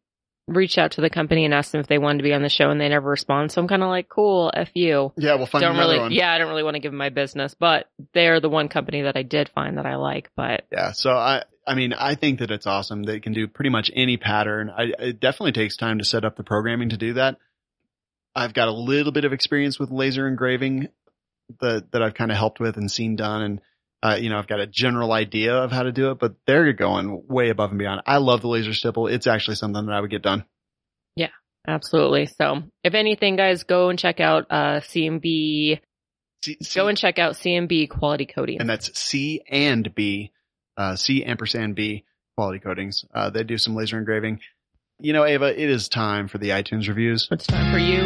[0.49, 2.49] reached out to the company and asked them if they wanted to be on the
[2.49, 3.53] show and they never respond.
[3.53, 5.13] So I'm kind of like, cool, F you.
[5.17, 6.13] yeah, we'll find don't another really, one.
[6.13, 9.03] yeah, I don't really want to give them my business, but they're the one company
[9.03, 10.31] that I did find that I like.
[10.35, 10.93] But Yeah.
[10.93, 13.03] So I, I mean, I think that it's awesome.
[13.03, 14.71] They can do pretty much any pattern.
[14.71, 17.37] I, it definitely takes time to set up the programming to do that.
[18.35, 20.89] I've got a little bit of experience with laser engraving
[21.61, 23.43] that, that I've kind of helped with and seen done.
[23.43, 23.61] And,
[24.03, 26.73] uh, you know, I've got a general idea of how to do it, but they're
[26.73, 28.03] going way above and beyond.
[28.07, 29.07] I love the laser stipple.
[29.09, 30.45] It's actually something that I would get done.
[31.17, 31.31] Yeah,
[31.67, 32.27] absolutely.
[32.27, 35.81] So if anything, guys, go and check out, uh, CMB,
[36.45, 38.61] C, go and check out CMB quality coating.
[38.61, 40.31] and that's C and B,
[40.77, 42.05] uh, C ampersand B
[42.37, 43.05] quality coatings.
[43.13, 44.39] Uh, they do some laser engraving.
[45.01, 47.27] You know, Ava, it is time for the iTunes reviews.
[47.33, 48.01] It's time for you.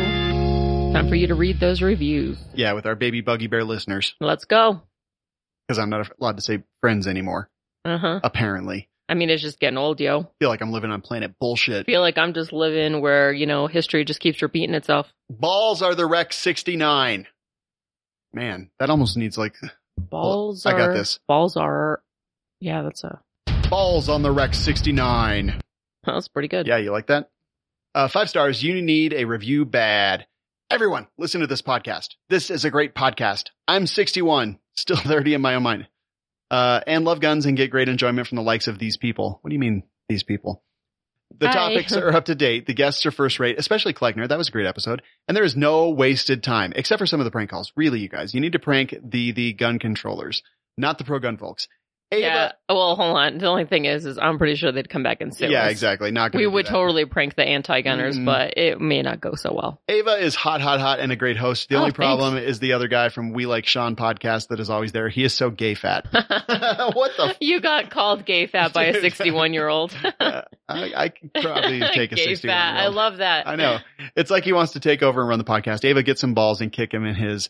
[0.95, 2.39] Time for you to read those reviews.
[2.55, 4.83] Yeah, with our baby buggy bear listeners, Let's go.
[5.67, 7.49] Because I'm not allowed to say friends anymore.
[7.85, 8.21] Uh huh.
[8.23, 10.31] Apparently, I mean, it's just getting old, yo.
[10.39, 11.87] feel like I'm living on planet bullshit.
[11.87, 15.13] feel like I'm just living where, you know, history just keeps repeating itself.
[15.29, 17.27] Balls are the Rex 69.
[18.33, 19.55] Man, that almost needs like
[19.99, 20.79] Balls I are.
[20.79, 21.19] got this.
[21.29, 22.03] Balls are.
[22.61, 23.21] Yeah, that's a.
[23.69, 25.61] balls on the Rex 69.
[26.05, 26.67] That's pretty good.
[26.67, 27.31] Yeah, you like that?
[27.95, 28.63] Uh, five stars.
[28.63, 30.27] You need a review bad.
[30.71, 32.15] Everyone, listen to this podcast.
[32.31, 33.51] This is a great podcast.
[33.69, 35.89] I'm 61, still 30 in my own mind,
[36.51, 39.39] uh, and love guns and get great enjoyment from the likes of these people.
[39.43, 40.63] What do you mean, these people?
[41.39, 41.55] The Hi.
[41.55, 42.67] topics are up to date.
[42.67, 44.29] The guests are first rate, especially Kleckner.
[44.29, 45.03] That was a great episode.
[45.27, 47.73] And there is no wasted time, except for some of the prank calls.
[47.77, 50.43] Really, you guys, you need to prank the, the gun controllers,
[50.77, 51.69] not the pro gun folks.
[52.13, 52.53] Ava, Yeah.
[52.69, 53.39] Well, hold on.
[53.39, 55.71] The only thing is, is I'm pretty sure they'd come back and sue yeah, us.
[55.73, 56.11] exactly.
[56.11, 56.71] Not gonna We would that.
[56.71, 58.25] totally prank the anti-gunners, Mm.
[58.27, 59.81] but it may not go so well.
[59.89, 61.69] Ava is hot, hot, hot, and a great host.
[61.71, 61.97] The Oh, only thanks.
[61.97, 65.09] problem is the other guy from We Like Sean podcast that is always there.
[65.09, 66.07] He is so gay fat.
[66.13, 67.29] what the?
[67.31, 69.93] F- you got called gay fat by a 61 year old.
[70.21, 72.77] I, I could probably take a 61 fat.
[72.77, 73.49] I love that.
[73.49, 73.79] I know.
[74.17, 75.85] It's like he wants to take over and run the podcast.
[75.85, 77.49] Ava, get some balls and kick him in his.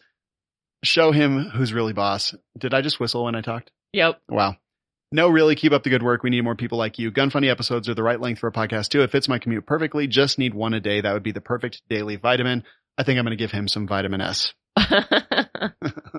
[0.84, 2.34] Show him who's really boss.
[2.58, 3.70] Did I just whistle when I talked?
[3.93, 4.20] Yep.
[4.28, 4.57] Wow.
[5.14, 6.22] No, really, keep up the good work.
[6.22, 7.11] We need more people like you.
[7.11, 9.03] Gun Funny episodes are the right length for a podcast too.
[9.03, 10.07] It fits my commute perfectly.
[10.07, 11.03] Just need one a day.
[11.03, 12.64] That would be the perfect daily vitamin.
[12.97, 14.55] I think I'm going to give him some vitamin S.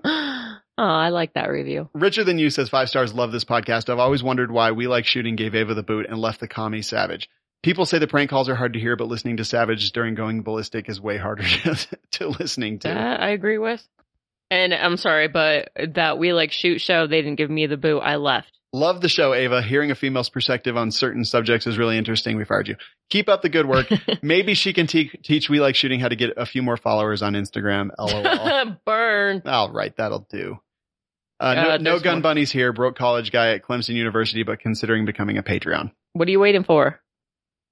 [0.05, 1.89] oh, I like that review.
[1.93, 3.13] Richer Than You says five stars.
[3.13, 3.89] Love this podcast.
[3.89, 6.83] I've always wondered why we like shooting gave Ava the boot and left the commie
[6.83, 7.29] savage.
[7.63, 10.43] People say the prank calls are hard to hear, but listening to Savage during going
[10.43, 11.43] ballistic is way harder
[12.11, 12.89] to, listening to.
[12.89, 13.87] That I agree with.
[14.51, 17.99] And I'm sorry, but that we like shoot show, they didn't give me the boot.
[17.99, 18.51] I left.
[18.75, 19.61] Love the show, Ava.
[19.61, 22.37] Hearing a female's perspective on certain subjects is really interesting.
[22.37, 22.75] We fired you.
[23.11, 23.87] Keep up the good work.
[24.23, 27.21] Maybe she can te- teach We Like Shooting how to get a few more followers
[27.21, 27.89] on Instagram.
[27.99, 28.77] LOL.
[28.85, 29.43] Burn.
[29.45, 30.57] All right, that'll do.
[31.39, 32.21] Uh, Uh, no, no gun more.
[32.23, 32.73] bunnies here.
[32.73, 35.91] Broke college guy at Clemson University, but considering becoming a Patreon.
[36.13, 36.99] What are you waiting for?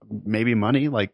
[0.09, 1.11] Maybe money, like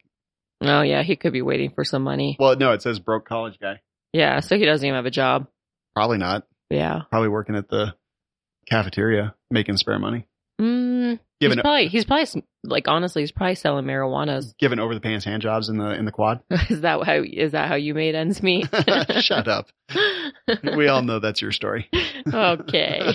[0.62, 2.36] Oh yeah, he could be waiting for some money.
[2.40, 3.80] Well, no, it says broke college guy.
[4.14, 5.48] Yeah, so he doesn't even have a job.
[5.96, 6.44] Probably not.
[6.70, 7.02] Yeah.
[7.10, 7.96] Probably working at the
[8.70, 10.28] cafeteria, making spare money.
[10.60, 14.56] Mm, he's probably he's probably like honestly he's probably selling marijuanas.
[14.58, 16.40] giving over the pants hand jobs in the in the quad.
[16.70, 18.68] is that how is that how you made ends meet?
[19.20, 19.68] Shut up.
[20.76, 21.90] We all know that's your story.
[22.34, 23.02] okay.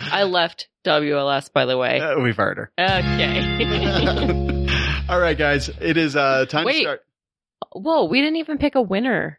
[0.00, 2.00] I left WLS by the way.
[2.00, 2.72] Uh, We've heard her.
[2.76, 5.06] Okay.
[5.08, 5.70] all right, guys.
[5.80, 7.02] It is uh time to start.
[7.72, 9.38] Whoa, we didn't even pick a winner.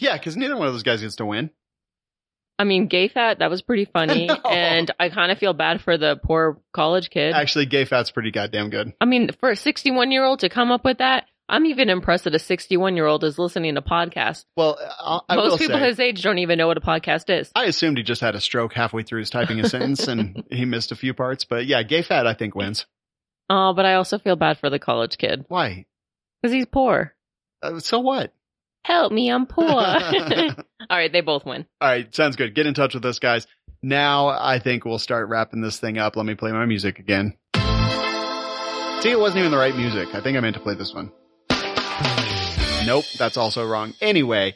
[0.00, 1.50] Yeah, because neither one of those guys gets to win.
[2.58, 4.28] I mean, gay fat, that was pretty funny.
[4.44, 4.50] No.
[4.50, 7.34] And I kind of feel bad for the poor college kid.
[7.34, 8.92] Actually, gay fat's pretty goddamn good.
[9.00, 12.24] I mean, for a 61 year old to come up with that, I'm even impressed
[12.24, 14.44] that a 61 year old is listening to podcasts.
[14.56, 17.30] Well, I, I will Most people say, his age don't even know what a podcast
[17.30, 17.50] is.
[17.54, 20.64] I assumed he just had a stroke halfway through his typing a sentence and he
[20.64, 21.44] missed a few parts.
[21.44, 22.86] But yeah, gay fat I think wins.
[23.48, 25.86] Oh, but I also feel bad for the college kid Why?
[26.42, 27.14] because he's poor.
[27.62, 28.32] Uh, so what?
[28.84, 29.66] Help me, I'm poor.
[29.70, 30.54] All
[30.90, 31.66] right, they both win.
[31.80, 32.54] All right, sounds good.
[32.54, 33.46] Get in touch with us, guys.
[33.82, 36.16] Now I think we'll start wrapping this thing up.
[36.16, 37.36] Let me play my music again.
[37.54, 40.14] See, it wasn't even the right music.
[40.14, 41.12] I think I meant to play this one.
[42.84, 43.94] Nope, that's also wrong.
[44.00, 44.54] Anyway,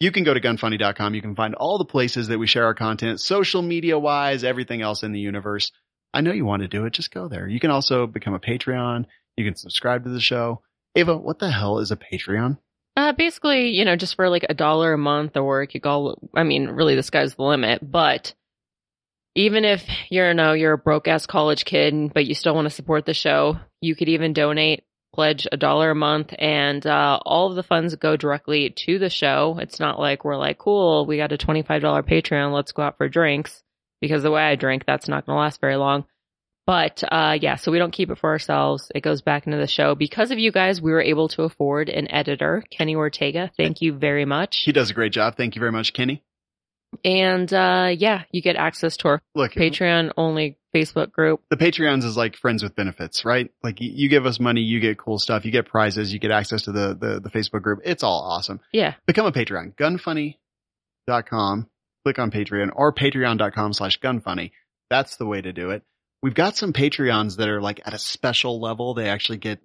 [0.00, 1.14] you can go to gunfunny.com.
[1.14, 4.82] You can find all the places that we share our content, social media wise, everything
[4.82, 5.70] else in the universe.
[6.12, 6.94] I know you want to do it.
[6.94, 7.46] Just go there.
[7.46, 9.04] You can also become a Patreon.
[9.36, 10.62] You can subscribe to the show.
[10.96, 12.58] Ava, what the hell is a Patreon?
[12.96, 16.16] Uh, basically, you know, just for like a dollar a month or it could go,
[16.34, 18.34] I mean, really the sky's the limit, but
[19.34, 22.70] even if you're, no, you're a broke ass college kid, but you still want to
[22.70, 24.84] support the show, you could even donate,
[25.14, 29.10] pledge a dollar a month and, uh, all of the funds go directly to the
[29.10, 29.58] show.
[29.60, 33.10] It's not like we're like, cool, we got a $25 Patreon, let's go out for
[33.10, 33.62] drinks
[34.00, 36.06] because the way I drink, that's not going to last very long.
[36.66, 38.90] But uh, yeah, so we don't keep it for ourselves.
[38.94, 39.94] It goes back into the show.
[39.94, 43.52] Because of you guys, we were able to afford an editor, Kenny Ortega.
[43.56, 44.62] Thank you very much.
[44.64, 45.36] He does a great job.
[45.36, 46.24] Thank you very much, Kenny.
[47.04, 51.42] And uh, yeah, you get access to our Look, Patreon only Facebook group.
[51.50, 53.50] the Patreons is like friends with benefits, right?
[53.62, 56.62] Like you, give us money, you get cool stuff, you get prizes, you get access
[56.62, 57.80] to the, the, the Facebook group.
[57.84, 58.60] It's all awesome.
[58.72, 58.94] Yeah.
[59.06, 59.74] Become a Patreon.
[59.76, 61.68] Gunfunny.com.
[62.04, 64.52] Click on Patreon or patreon.com slash gunfunny.
[64.90, 65.82] That's the way to do it.
[66.22, 68.94] We've got some Patreons that are like at a special level.
[68.94, 69.60] They actually get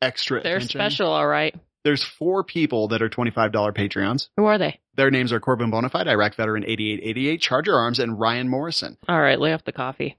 [0.00, 0.80] extra They're attention.
[0.80, 1.54] special, all right.
[1.84, 4.28] There's four people that are $25 Patreons.
[4.36, 4.80] Who are they?
[4.96, 8.98] Their names are Corbin Bonafide, Iraq Veteran 8888, Charger Arms, and Ryan Morrison.
[9.08, 10.18] All right, lay off the coffee.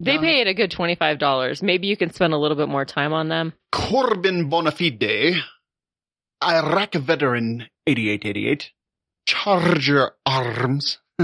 [0.00, 1.62] They paid a good $25.
[1.62, 3.54] Maybe you can spend a little bit more time on them.
[3.72, 5.40] Corbin Bonafide,
[6.42, 8.70] Iraq veteran 8888,
[9.26, 10.98] Charger Arms,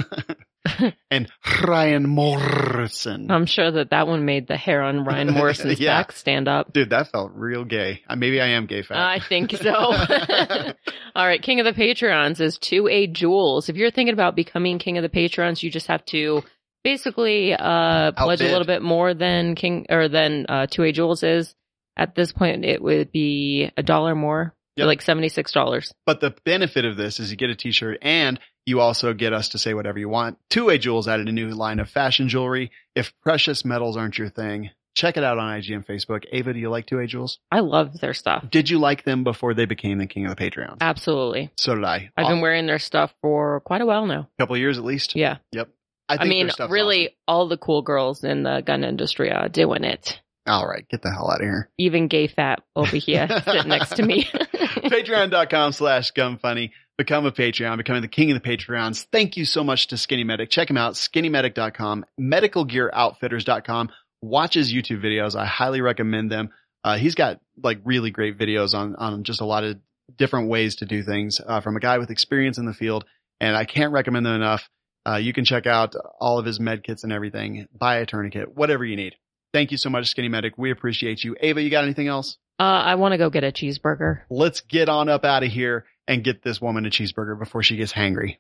[1.11, 1.31] and
[1.67, 3.31] Ryan Morrison.
[3.31, 5.99] I'm sure that that one made the hair on Ryan Morrison's Yeah.
[6.01, 6.73] back stand up.
[6.73, 8.03] Dude, that felt real gay.
[8.09, 8.99] Uh, Maybe I am gay fat.
[8.99, 9.73] I think so.
[9.75, 13.69] All right, King of the Patreons is 2A Jewels.
[13.69, 16.43] If you're thinking about becoming King of the Patrons, you just have to
[16.83, 21.55] basically uh pledge a little bit more than King or than uh 2A Jewels is.
[21.97, 24.55] At this point it would be a dollar more.
[24.77, 24.87] Yep.
[24.87, 25.93] Like $76.
[26.07, 28.41] But the benefit of this is you get a t-shirt and
[28.71, 30.39] you also get us to say whatever you want.
[30.49, 32.71] Two A Jewels added a new line of fashion jewelry.
[32.95, 36.25] If precious metals aren't your thing, check it out on IG and Facebook.
[36.33, 37.39] Ava, do you like Two A Jewels?
[37.51, 38.47] I love their stuff.
[38.51, 40.79] Did you like them before they became the king of the Patreon?
[40.81, 41.51] Absolutely.
[41.57, 42.11] so did I.
[42.17, 44.29] I've A been wearing their stuff for quite a while now.
[44.39, 45.17] A couple years at least.
[45.17, 45.39] Yeah.
[45.55, 47.17] I, I, think mean, really, awesome.
[47.29, 50.21] all the cool girls in the gun industry are doing it.
[50.47, 51.71] All right, get the hell out of here.
[51.79, 54.25] Even gay fat over here sitting next to me.
[54.55, 56.71] Patreon.com slash gunfunny.
[57.01, 59.07] Become a Patreon, becoming the king of the Patreons.
[59.11, 60.51] Thank you so much to Skinny Medic.
[60.51, 63.89] Check him out, skinnymedic.com, medicalgearoutfitters.com.
[64.21, 65.35] Watch his YouTube videos.
[65.35, 66.51] I highly recommend them.
[66.85, 69.79] Uh, he's got like really great videos on, on just a lot of
[70.19, 73.07] different ways to do things, uh, from a guy with experience in the field.
[73.41, 74.69] And I can't recommend them enough.
[75.09, 78.55] Uh, you can check out all of his med kits and everything, buy a tourniquet,
[78.55, 79.15] whatever you need.
[79.55, 80.59] Thank you so much, Skinny Medic.
[80.59, 81.35] We appreciate you.
[81.41, 82.37] Ava, you got anything else?
[82.59, 84.21] uh, I want to go get a cheeseburger.
[84.29, 87.77] let's get on up out of here and get this woman a cheeseburger before she
[87.77, 88.39] gets hangry.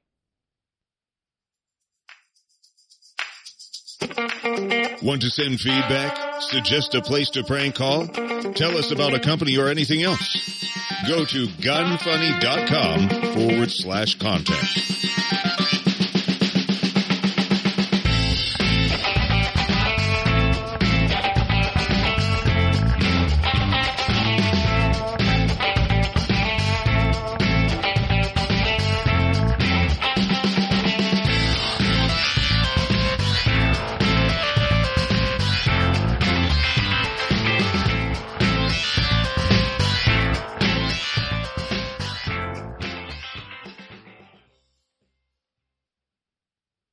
[5.02, 6.42] Want to send feedback?
[6.42, 8.08] Suggest a place to prank call?
[8.08, 10.18] Tell us about a company or anything else?
[11.06, 15.79] Go to gunfunny.com forward slash contact.